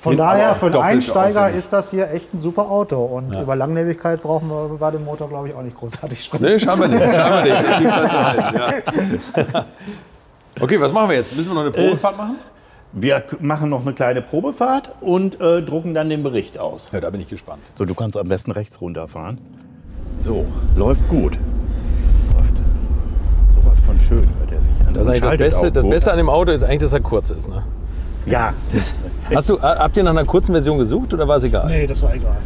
von 0.00 0.16
daher, 0.16 0.54
für 0.54 0.66
einen 0.66 0.76
Einsteiger 0.76 1.40
aufwendig. 1.40 1.58
ist 1.58 1.72
das 1.74 1.90
hier 1.90 2.10
echt 2.10 2.32
ein 2.32 2.40
super 2.40 2.70
Auto. 2.70 3.04
Und 3.04 3.38
über 3.38 3.54
Langlebigkeit 3.54 4.22
brauchen 4.22 4.48
wir 4.48 4.78
bei 4.78 4.90
dem 4.90 5.04
Motor, 5.04 5.28
glaube 5.28 5.48
ich, 5.48 5.54
auch 5.54 5.60
nicht 5.60 5.76
großartig 5.76 6.24
sprechen. 6.24 6.44
Nee, 6.44 6.58
schauen 6.58 6.80
wir 6.80 6.88
nicht. 6.88 7.02
Schauen 7.02 7.44
wir 7.44 7.80
nicht. 7.80 7.92
Zu 8.10 8.24
halten. 8.24 9.52
Ja. 9.52 9.64
Okay, 10.58 10.80
was 10.80 10.90
machen 10.90 11.10
wir 11.10 11.16
jetzt? 11.16 11.36
Müssen 11.36 11.50
wir 11.50 11.54
noch 11.54 11.62
eine 11.62 11.70
Probefahrt 11.70 12.16
machen? 12.16 12.36
Wir 12.92 13.22
machen 13.40 13.68
noch 13.68 13.82
eine 13.82 13.92
kleine 13.92 14.22
Probefahrt 14.22 14.94
und 15.02 15.38
äh, 15.40 15.62
drucken 15.62 15.94
dann 15.94 16.08
den 16.08 16.22
Bericht 16.22 16.58
aus. 16.58 16.90
Ja, 16.92 17.00
da 17.00 17.10
bin 17.10 17.20
ich 17.20 17.28
gespannt. 17.28 17.62
So, 17.76 17.84
du 17.84 17.94
kannst 17.94 18.16
am 18.16 18.26
besten 18.26 18.52
rechts 18.52 18.80
runterfahren. 18.80 19.38
So, 20.22 20.46
läuft 20.76 21.06
gut. 21.08 21.38
Schön, 24.10 24.28
hört 24.40 24.50
er 24.52 24.60
sich 24.60 24.72
an. 24.86 24.92
Das, 24.92 25.06
das, 25.20 25.36
Beste, 25.36 25.70
das. 25.72 25.88
Beste 25.88 26.10
an 26.10 26.16
dem 26.18 26.28
Auto 26.28 26.50
ist 26.50 26.64
eigentlich, 26.64 26.80
dass 26.80 26.92
er 26.92 27.00
kurz 27.00 27.30
ist. 27.30 27.48
Ne? 27.48 27.62
Ja, 28.26 28.52
Hast 29.34 29.48
du, 29.48 29.62
habt 29.62 29.96
ihr 29.96 30.02
nach 30.02 30.10
einer 30.10 30.24
kurzen 30.24 30.52
Version 30.52 30.78
gesucht 30.78 31.14
oder 31.14 31.28
war 31.28 31.36
es 31.36 31.44
egal? 31.44 31.68
Nee, 31.68 31.86
das 31.86 32.02
war 32.02 32.12
egal. 32.12 32.36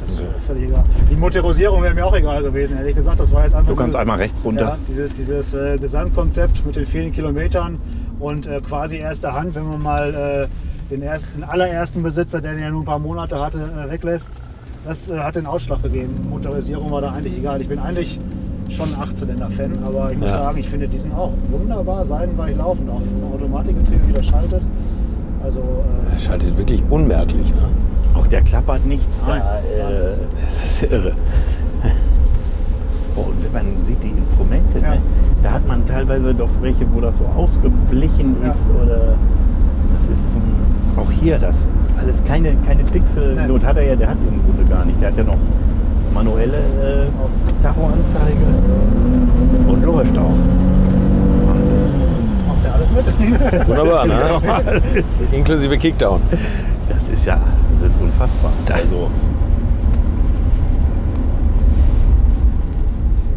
Das 0.00 0.18
war 0.18 0.26
völlig 0.46 0.70
egal. 0.70 0.82
Die 1.10 1.16
Motorisierung 1.16 1.82
wäre 1.82 1.92
mir 1.94 2.06
auch 2.06 2.16
egal 2.16 2.42
gewesen, 2.42 2.78
ehrlich 2.78 2.96
gesagt. 2.96 3.20
Das 3.20 3.30
war 3.32 3.44
jetzt 3.44 3.54
einfach 3.54 3.68
Du 3.68 3.76
kannst 3.76 3.92
nur- 3.92 4.00
einmal 4.00 4.16
rechts 4.16 4.42
runter. 4.42 4.60
Ja, 4.62 4.78
diese, 4.88 5.08
dieses 5.10 5.52
äh, 5.52 5.76
Gesamtkonzept 5.78 6.64
mit 6.64 6.76
den 6.76 6.86
vielen 6.86 7.12
Kilometern 7.12 7.78
und 8.18 8.46
äh, 8.46 8.62
quasi 8.66 8.96
erster 8.96 9.34
Hand, 9.34 9.54
wenn 9.54 9.68
man 9.68 9.82
mal 9.82 10.48
äh, 10.90 10.90
den, 10.90 11.02
ersten, 11.02 11.42
den 11.42 11.44
allerersten 11.44 12.02
Besitzer, 12.02 12.40
der 12.40 12.54
den 12.54 12.62
ja 12.62 12.70
nur 12.70 12.80
ein 12.80 12.86
paar 12.86 12.98
Monate 12.98 13.38
hatte, 13.38 13.58
äh, 13.58 13.90
weglässt, 13.92 14.40
das 14.86 15.10
äh, 15.10 15.18
hat 15.18 15.36
den 15.36 15.44
Ausschlag 15.46 15.82
gegeben. 15.82 16.26
Motorisierung 16.30 16.90
war 16.90 17.02
da 17.02 17.12
eigentlich 17.12 17.36
egal. 17.36 17.60
Ich 17.60 17.68
bin 17.68 17.78
eigentlich 17.78 18.18
schon 18.70 18.94
ein 18.94 19.00
Achtzylinder-Fan, 19.00 19.78
aber 19.84 20.12
ich 20.12 20.18
muss 20.18 20.30
Ja. 20.30 20.38
sagen, 20.44 20.58
ich 20.58 20.68
finde 20.68 20.88
diesen 20.88 21.12
auch 21.12 21.32
wunderbar 21.50 22.04
seidenweich 22.04 22.56
laufend, 22.56 22.88
auch 22.90 23.00
vom 23.00 23.32
Automatikgetriebe 23.34 24.08
wieder 24.08 24.22
schaltet. 24.22 24.62
Also 25.44 25.60
äh, 25.60 26.12
Er 26.14 26.18
schaltet 26.18 26.56
wirklich 26.56 26.82
unmerklich. 26.90 27.52
Ne? 27.54 27.62
auch 28.14 28.26
der 28.26 28.40
klappert 28.42 28.84
nichts. 28.86 29.16
Nein, 29.26 29.40
Da, 29.40 29.58
äh, 29.58 30.16
Das 30.40 30.64
ist 30.64 30.82
irre. 30.92 31.12
oh, 33.16 33.20
und 33.20 33.44
wenn 33.44 33.52
man 33.52 33.84
sieht 33.86 34.02
die 34.02 34.08
Instrumente, 34.10 34.78
Ja. 34.80 34.94
ne, 34.94 35.00
da 35.42 35.52
hat 35.52 35.66
man 35.66 35.86
teilweise 35.86 36.34
doch 36.34 36.50
welche, 36.60 36.86
wo 36.92 37.00
das 37.00 37.18
so 37.18 37.24
ausgeblichen 37.26 38.36
Ja. 38.42 38.48
ist. 38.50 38.58
Oder 38.82 39.14
das 39.92 40.18
ist 40.18 40.32
zum. 40.32 40.42
Auch 40.96 41.10
hier 41.10 41.38
das. 41.38 41.56
Alles 41.98 42.22
keine, 42.24 42.54
keine 42.66 42.82
Pixel. 42.84 43.36
Not 43.46 43.64
hat 43.64 43.76
er 43.76 43.84
ja, 43.86 43.96
der 43.96 44.10
hat 44.10 44.18
im 44.28 44.42
Grunde 44.44 44.64
gar 44.70 44.84
nicht. 44.84 45.00
Der 45.00 45.08
hat 45.08 45.16
ja 45.16 45.22
noch 45.24 45.36
manuelle 46.12 46.56
äh, 46.56 47.62
Tachoanzeige 47.62 48.46
und 49.66 49.82
läuft 49.82 50.16
auch. 50.18 50.38
Wahnsinn. 51.46 52.46
macht 52.46 52.64
er 52.64 52.74
alles 52.74 52.90
mit. 52.90 53.06
Wunderbar, 53.68 54.06
ne? 54.06 54.82
Inklusive 55.32 55.78
Kickdown. 55.78 56.20
Das 56.88 57.08
ist 57.08 57.26
ja, 57.26 57.40
das 57.72 57.90
ist 57.90 58.00
unfassbar. 58.00 58.52
Also 58.72 59.10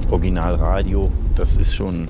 Originalradio, 0.10 1.10
das 1.36 1.56
ist 1.56 1.74
schon. 1.74 2.08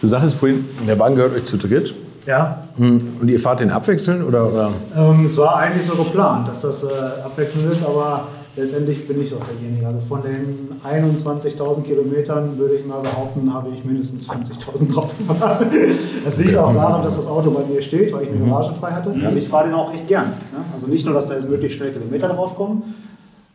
Du 0.00 0.08
sagtest 0.08 0.36
vorhin, 0.36 0.64
der 0.86 0.98
Wagen 0.98 1.16
gehört 1.16 1.34
euch 1.34 1.44
zu 1.44 1.56
dritt. 1.56 1.94
Ja, 2.30 2.62
Und 2.78 3.28
ihr 3.28 3.40
fahrt 3.40 3.60
den 3.60 3.70
abwechseln? 3.70 4.22
Oder, 4.22 4.46
oder? 4.46 4.70
Ähm, 4.96 5.24
es 5.24 5.36
war 5.36 5.56
eigentlich 5.56 5.86
so 5.86 5.94
geplant, 5.94 6.48
dass 6.48 6.62
das 6.62 6.84
äh, 6.84 6.86
abwechselnd 7.24 7.72
ist, 7.72 7.84
aber 7.84 8.28
letztendlich 8.56 9.06
bin 9.08 9.20
ich 9.20 9.30
doch 9.30 9.40
derjenige. 9.44 9.86
Also 9.86 10.00
von 10.08 10.22
den 10.22 10.70
21.000 10.84 11.82
Kilometern 11.82 12.56
würde 12.56 12.74
ich 12.76 12.86
mal 12.86 13.00
behaupten, 13.00 13.52
habe 13.52 13.70
ich 13.70 13.84
mindestens 13.84 14.30
20.000 14.30 14.92
drauf 14.92 15.10
gefahren. 15.18 15.66
Das 16.24 16.36
liegt 16.36 16.56
auch 16.56 16.74
daran, 16.74 17.02
dass 17.02 17.16
das 17.16 17.26
Auto 17.26 17.50
bei 17.50 17.64
mir 17.64 17.82
steht, 17.82 18.12
weil 18.12 18.24
ich 18.24 18.28
eine 18.30 18.46
Garage 18.46 18.72
frei 18.74 18.92
hatte. 18.92 19.10
Und 19.10 19.36
ich 19.36 19.48
fahre 19.48 19.64
den 19.66 19.74
auch 19.74 19.92
echt 19.92 20.06
gern. 20.06 20.28
Ne? 20.28 20.58
Also 20.72 20.86
nicht 20.86 21.04
nur, 21.04 21.14
dass 21.14 21.26
da 21.26 21.40
möglichst 21.40 21.78
schnell 21.78 21.92
Kilometer 21.92 22.28
draufkommen, 22.28 22.82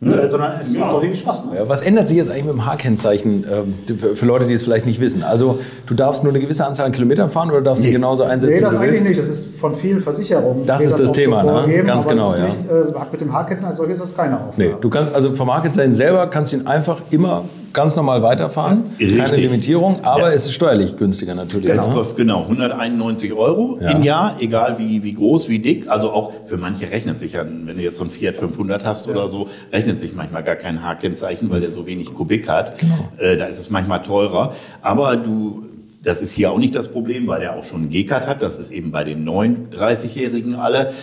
äh, 0.01 0.27
sondern 0.27 0.60
es 0.62 0.73
macht 0.75 0.91
auch 0.93 1.01
wirklich 1.01 1.19
Spaß. 1.21 1.45
Ne? 1.45 1.51
Was 1.67 1.81
ändert 1.81 2.08
sich 2.08 2.17
jetzt 2.17 2.29
eigentlich 2.29 2.43
mit 2.45 2.53
dem 2.53 2.65
H-Kennzeichen 2.65 3.45
ähm, 3.88 3.97
für- 4.15 4.25
Leute, 4.25 4.45
die 4.45 4.53
es 4.53 4.63
vielleicht 4.63 4.86
nicht 4.86 4.99
wissen? 4.99 5.23
Also 5.23 5.60
du 5.88 5.93
darfst 5.93 6.23
nur 6.23 6.31
eine 6.34 6.41
gewisse 6.41 6.65
Anzahl 6.65 6.88
an 6.88 6.91
Kilometern 6.91 7.29
fahren 7.29 7.49
oder 7.49 7.62
darfst 7.62 7.84
du 7.86 7.91
genauso 7.91 8.23
einsetzen, 8.23 8.55
Nee, 8.55 8.62
das 8.62 8.75
eigentlich 8.75 8.89
willst? 8.91 9.03
nicht. 9.05 9.19
Das 9.19 9.29
ist 9.29 9.55
von 9.58 9.73
vielen 9.75 9.99
Versicherungen. 10.01 10.65
Das 10.65 10.81
ist 10.84 10.93
das 10.99 11.05
oft 11.05 11.15
Thema, 11.15 11.43
so 11.43 11.67
ne? 11.67 11.84
Ganz 11.84 12.08
genau, 12.08 12.34
ja. 12.36 12.45
Nicht, 12.45 12.58
äh, 12.69 12.93
hat 12.99 13.12
mit 13.12 13.21
dem 13.21 13.31
Haarkennzeichen 13.34 13.69
als 13.69 13.77
solches 13.77 13.99
das 13.99 14.15
keine 14.15 14.36
Aufgabe. 14.39 14.53
Nee, 14.58 14.75
du 14.79 14.89
kannst 14.89 15.13
also 15.15 15.34
vom 15.34 15.53
H-Kennzeichen 15.53 15.93
selber 15.93 16.27
kannst 16.27 16.51
ihn 16.53 16.67
einfach 16.67 16.97
immer 17.12 17.43
ganz 17.75 17.95
normal 17.95 18.23
weiterfahren. 18.23 18.85
Richtig. 18.99 19.19
Keine 19.19 19.38
Limitierung, 19.38 20.03
aber 20.03 20.29
Ja. 20.29 20.31
es 20.33 20.45
ist 20.47 20.53
steuerlich 20.53 20.97
günstiger 20.97 21.35
natürlich. 21.35 21.67
Das 21.69 21.88
ne? 21.88 21.93
kostet 21.93 22.17
genau 22.17 22.43
191 22.47 23.33
Euro 23.33 23.77
Ja. 23.79 23.91
im 23.91 24.01
Jahr, 24.01 24.38
egal 24.39 24.79
wie, 24.79 25.03
wie 25.03 25.13
groß, 25.13 25.47
wie 25.49 25.59
dick. 25.59 25.88
Also 25.88 26.09
auch 26.09 26.31
für 26.45 26.57
manche 26.57 26.89
rechnet 26.89 27.19
sich 27.19 27.33
ja, 27.33 27.45
wenn 27.45 27.77
du 27.77 27.83
jetzt 27.83 27.97
so 27.97 28.03
ein 28.03 28.09
Fiat 28.09 28.35
500 28.35 28.83
hast 28.83 29.07
oder 29.07 29.27
so, 29.27 29.47
rechnet 29.71 29.99
sich 29.99 30.15
manchmal 30.15 30.41
gar 30.43 30.55
kein 30.55 30.81
H-Kennzeichen, 30.81 31.49
weil 31.51 31.61
der 31.61 31.69
so 31.69 31.85
wenig 31.85 32.13
Kubik 32.13 32.49
hat. 32.49 32.73
Äh, 33.17 33.38
da 33.38 33.45
ist 33.45 33.59
es 33.59 33.69
manchmal 33.69 34.01
teurer. 34.01 34.53
Aber 34.81 35.15
du, 35.17 35.65
das 36.03 36.21
ist 36.21 36.31
hier 36.31 36.51
auch 36.51 36.57
nicht 36.57 36.73
das 36.75 36.88
Problem, 36.88 37.27
weil 37.27 37.41
der 37.41 37.55
auch 37.57 37.63
schon 37.63 37.81
einen 37.81 37.89
G-Card 37.89 38.25
hat. 38.25 38.41
Das 38.41 38.55
ist 38.55 38.71
eben 38.71 38.91
bei 38.91 39.03
den 39.03 39.23
39-Jährigen 39.27 40.55
alle. 40.55 40.93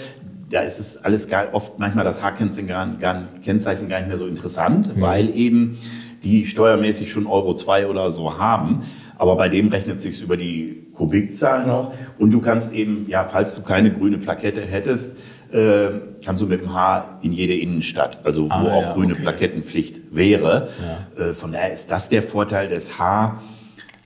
Da 0.51 0.61
ist 0.61 0.79
es 0.79 0.99
alles 1.03 1.29
gar, 1.29 1.47
oft 1.53 1.79
manchmal 1.79 2.05
das 2.05 2.23
H-Kennzeichen 2.23 2.69
gar, 2.69 2.87
gar, 3.01 3.23
Kennzeichen 3.45 3.89
gar 3.89 3.99
nicht 4.01 4.09
mehr 4.09 4.19
so 4.19 4.27
interessant, 4.27 4.91
weil 4.97 5.35
eben 5.35 5.79
die 6.25 6.47
steuermäßig 6.47 7.11
schon 7.13 7.27
Euro 7.27 7.55
2 7.55 7.87
oder 7.89 8.11
so 8.11 8.39
haben. 8.39 8.81
Aber 9.19 9.37
bei 9.37 9.49
dem 9.49 9.69
rechnet 9.69 10.01
sich's 10.01 10.21
über 10.21 10.37
die 10.37 10.87
Kubikzahl 10.95 11.67
noch. 11.67 11.93
Und 12.19 12.31
du 12.33 12.41
kannst 12.41 12.73
eben, 12.73 13.07
ja, 13.09 13.25
falls 13.25 13.55
du 13.55 13.63
keine 13.63 13.93
grüne 13.93 14.19
Plakette 14.19 14.61
hättest, 14.63 15.13
äh, 15.53 15.89
kannst 16.25 16.43
du 16.43 16.47
mit 16.47 16.61
dem 16.61 16.73
H 16.73 17.19
in 17.23 17.33
jede 17.33 17.55
Innenstadt, 17.55 18.19
also 18.25 18.45
wo 18.47 18.51
Ah, 18.51 18.63
auch 18.73 18.83
ja, 18.83 18.93
grüne 18.95 19.13
okay. 19.13 19.23
Plakettenpflicht 19.23 20.01
wäre. 20.15 20.69
Äh, 21.17 21.35
von 21.35 21.53
daher 21.53 21.73
ist 21.73 21.91
das 21.91 22.09
der 22.09 22.23
Vorteil 22.23 22.69
des 22.69 22.99
H. 22.99 23.41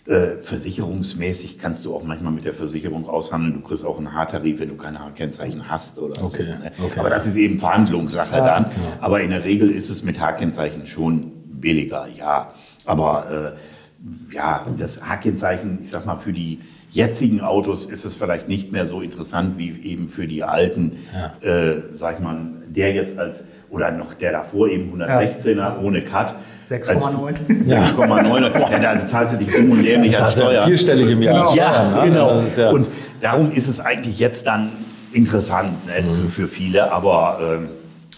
Äh, 0.06 0.42
versicherungsmäßig 0.42 1.58
kannst 1.58 1.84
du 1.84 1.94
auch 1.94 2.04
manchmal 2.04 2.32
mit 2.32 2.44
der 2.44 2.54
Versicherung 2.54 3.08
aushandeln. 3.08 3.54
Du 3.54 3.60
kriegst 3.60 3.84
auch 3.84 3.98
einen 3.98 4.12
H-Tarif, 4.12 4.60
wenn 4.60 4.68
du 4.68 4.76
keine 4.76 5.00
H-Kennzeichen 5.00 5.68
hast 5.68 5.98
oder 5.98 6.22
Okay, 6.22 6.44
so. 6.44 6.58
Ne? 6.64 6.72
okay. 6.84 7.00
Aber 7.00 7.10
das 7.10 7.26
ist 7.26 7.34
eben 7.36 7.58
Verhandlungssache 7.58 8.36
dann. 8.36 8.66
Aber 9.00 9.20
in 9.20 9.30
der 9.30 9.44
Regel 9.44 9.70
ist 9.70 9.88
es 9.90 10.02
mit 10.04 10.20
H-Kennzeichen 10.20 10.86
schon 10.86 11.32
billiger, 11.60 12.06
ja. 12.16 12.52
Aber 12.84 13.54
äh, 13.54 14.34
ja, 14.34 14.66
das 14.78 15.00
H-Kennzeichen, 15.02 15.78
ich 15.82 15.90
sag 15.90 16.06
mal, 16.06 16.18
für 16.18 16.32
die 16.32 16.60
jetzigen 16.90 17.40
Autos 17.40 17.84
ist 17.84 18.04
es 18.04 18.14
vielleicht 18.14 18.48
nicht 18.48 18.72
mehr 18.72 18.86
so 18.86 19.00
interessant 19.00 19.58
wie 19.58 19.80
eben 19.82 20.08
für 20.08 20.26
die 20.26 20.44
alten, 20.44 20.98
ja. 21.42 21.48
äh, 21.48 21.82
sag 21.92 22.16
ich 22.16 22.20
mal, 22.20 22.38
der 22.68 22.92
jetzt 22.92 23.18
als, 23.18 23.42
oder 23.70 23.90
noch 23.90 24.14
der 24.14 24.32
davor 24.32 24.68
eben 24.68 24.92
116er 25.00 25.56
ja. 25.56 25.78
ohne 25.82 26.02
Cut. 26.02 26.34
6,9. 26.66 27.34
Ja. 27.66 27.82
6,9. 27.84 28.70
ja, 28.72 28.78
da 28.78 29.06
zahlst 29.06 29.34
du 29.34 29.38
dich 29.38 29.52
dumm 29.52 29.72
und 29.72 29.84
dämlich 29.84 30.20
als 30.20 30.34
Steuer. 30.34 30.64
Vierstellig 30.66 31.10
im 31.10 31.22
Jahr. 31.22 31.54
Ja, 31.54 31.90
Steuern, 31.90 32.08
genau. 32.08 32.42
Ja. 32.56 32.70
Und 32.70 32.86
darum 33.20 33.50
ist 33.52 33.68
es 33.68 33.80
eigentlich 33.80 34.18
jetzt 34.18 34.46
dann 34.46 34.70
interessant 35.12 35.86
ne, 35.86 36.02
mhm. 36.02 36.28
für, 36.28 36.46
viele, 36.46 36.92
aber... 36.92 37.38
Ähm, 37.40 37.68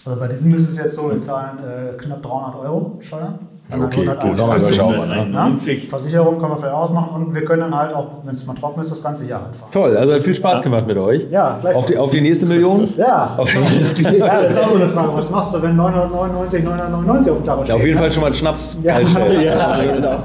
also 0.09 0.19
bei 0.19 0.27
diesem 0.27 0.55
ist 0.55 0.67
es 0.67 0.75
jetzt 0.75 0.95
so, 0.95 1.07
wir 1.11 1.19
zahlen 1.19 1.59
äh, 1.59 1.95
knapp 1.97 2.23
300 2.23 2.55
Euro 2.61 2.97
Steuern. 2.99 3.37
Okay, 3.71 4.03
gut, 4.03 4.07
dann 4.07 4.19
haben 4.19 4.37
wir 4.37 4.67
überschaubar. 4.67 5.05
Ne? 5.05 5.57
Versicherung 5.87 6.39
können 6.39 6.53
wir 6.53 6.57
vielleicht 6.57 6.73
ausmachen 6.73 7.09
und 7.13 7.35
wir 7.35 7.45
können 7.45 7.61
dann 7.61 7.77
halt 7.77 7.93
auch, 7.93 8.07
wenn 8.23 8.31
es 8.31 8.43
mal 8.47 8.55
trocken 8.55 8.81
ist, 8.81 8.89
das 8.89 9.03
ganze 9.03 9.27
Jahr 9.27 9.43
halt 9.43 9.55
fahren. 9.55 9.69
Toll, 9.71 9.95
also 9.95 10.11
hat 10.15 10.23
viel 10.23 10.33
Spaß 10.33 10.63
gemacht 10.63 10.87
mit 10.87 10.97
euch. 10.97 11.27
Ja, 11.29 11.59
auf 11.75 11.85
die, 11.85 11.95
auf 11.95 12.09
die 12.09 12.21
nächste 12.21 12.47
Million? 12.47 12.91
Ja. 12.97 13.35
Auf 13.37 13.47
die 13.95 14.03
ja, 14.17 14.41
das 14.41 14.51
ist 14.51 14.57
auch 14.57 14.69
so 14.69 14.77
eine 14.77 14.87
Frage. 14.89 15.13
Was 15.13 15.29
machst 15.29 15.53
du, 15.53 15.61
wenn 15.61 15.75
999, 15.75 16.63
999 16.63 17.31
auf 17.31 17.37
dem 17.37 17.45
Tacho 17.45 17.57
steht? 17.59 17.69
Ja, 17.69 17.75
auf 17.75 17.85
jeden 17.85 17.99
Fall 17.99 18.11
schon 18.11 18.21
mal 18.21 18.27
einen 18.27 18.35
Schnaps 18.35 18.77
ja, 18.83 18.99
ja, 18.99 19.93
genau. 19.93 20.23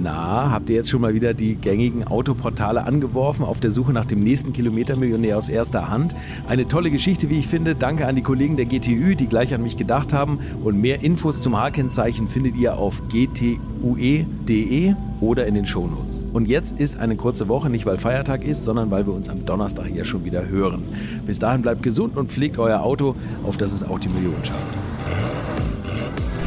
Na, 0.00 0.50
habt 0.52 0.70
ihr 0.70 0.76
jetzt 0.76 0.90
schon 0.90 1.00
mal 1.00 1.14
wieder 1.14 1.34
die 1.34 1.56
gängigen 1.56 2.06
Autoportale 2.06 2.84
angeworfen 2.84 3.44
auf 3.44 3.58
der 3.58 3.72
Suche 3.72 3.92
nach 3.92 4.04
dem 4.04 4.20
nächsten 4.20 4.52
Kilometermillionär 4.52 5.36
aus 5.36 5.48
erster 5.48 5.90
Hand? 5.90 6.14
Eine 6.46 6.68
tolle 6.68 6.90
Geschichte, 6.90 7.30
wie 7.30 7.40
ich 7.40 7.48
finde. 7.48 7.74
Danke 7.74 8.06
an 8.06 8.14
die 8.14 8.22
Kollegen 8.22 8.56
der 8.56 8.66
GTÜ, 8.66 9.16
die 9.16 9.26
gleich 9.26 9.52
an 9.54 9.62
mich 9.62 9.76
gedacht 9.76 10.12
haben. 10.12 10.38
Und 10.62 10.80
mehr 10.80 11.02
Infos 11.02 11.42
zum 11.42 11.58
H-Kennzeichen 11.58 12.28
findet 12.28 12.56
ihr 12.56 12.76
auf 12.76 13.02
gtue.de 13.08 14.94
oder 15.20 15.46
in 15.46 15.54
den 15.54 15.66
Shownotes. 15.66 16.22
Und 16.32 16.46
jetzt 16.46 16.78
ist 16.78 16.98
eine 16.98 17.16
kurze 17.16 17.48
Woche, 17.48 17.68
nicht 17.68 17.84
weil 17.84 17.98
Feiertag 17.98 18.44
ist, 18.44 18.62
sondern 18.62 18.92
weil 18.92 19.04
wir 19.04 19.14
uns 19.14 19.28
am 19.28 19.44
Donnerstag 19.46 19.90
ja 19.90 20.04
schon 20.04 20.24
wieder 20.24 20.46
hören. 20.46 20.84
Bis 21.26 21.40
dahin 21.40 21.62
bleibt 21.62 21.82
gesund 21.82 22.16
und 22.16 22.30
pflegt 22.30 22.58
euer 22.58 22.82
Auto, 22.82 23.16
auf 23.44 23.56
dass 23.56 23.72
es 23.72 23.82
auch 23.82 23.98
die 23.98 24.08
Millionen 24.08 24.44
schafft. 24.44 24.70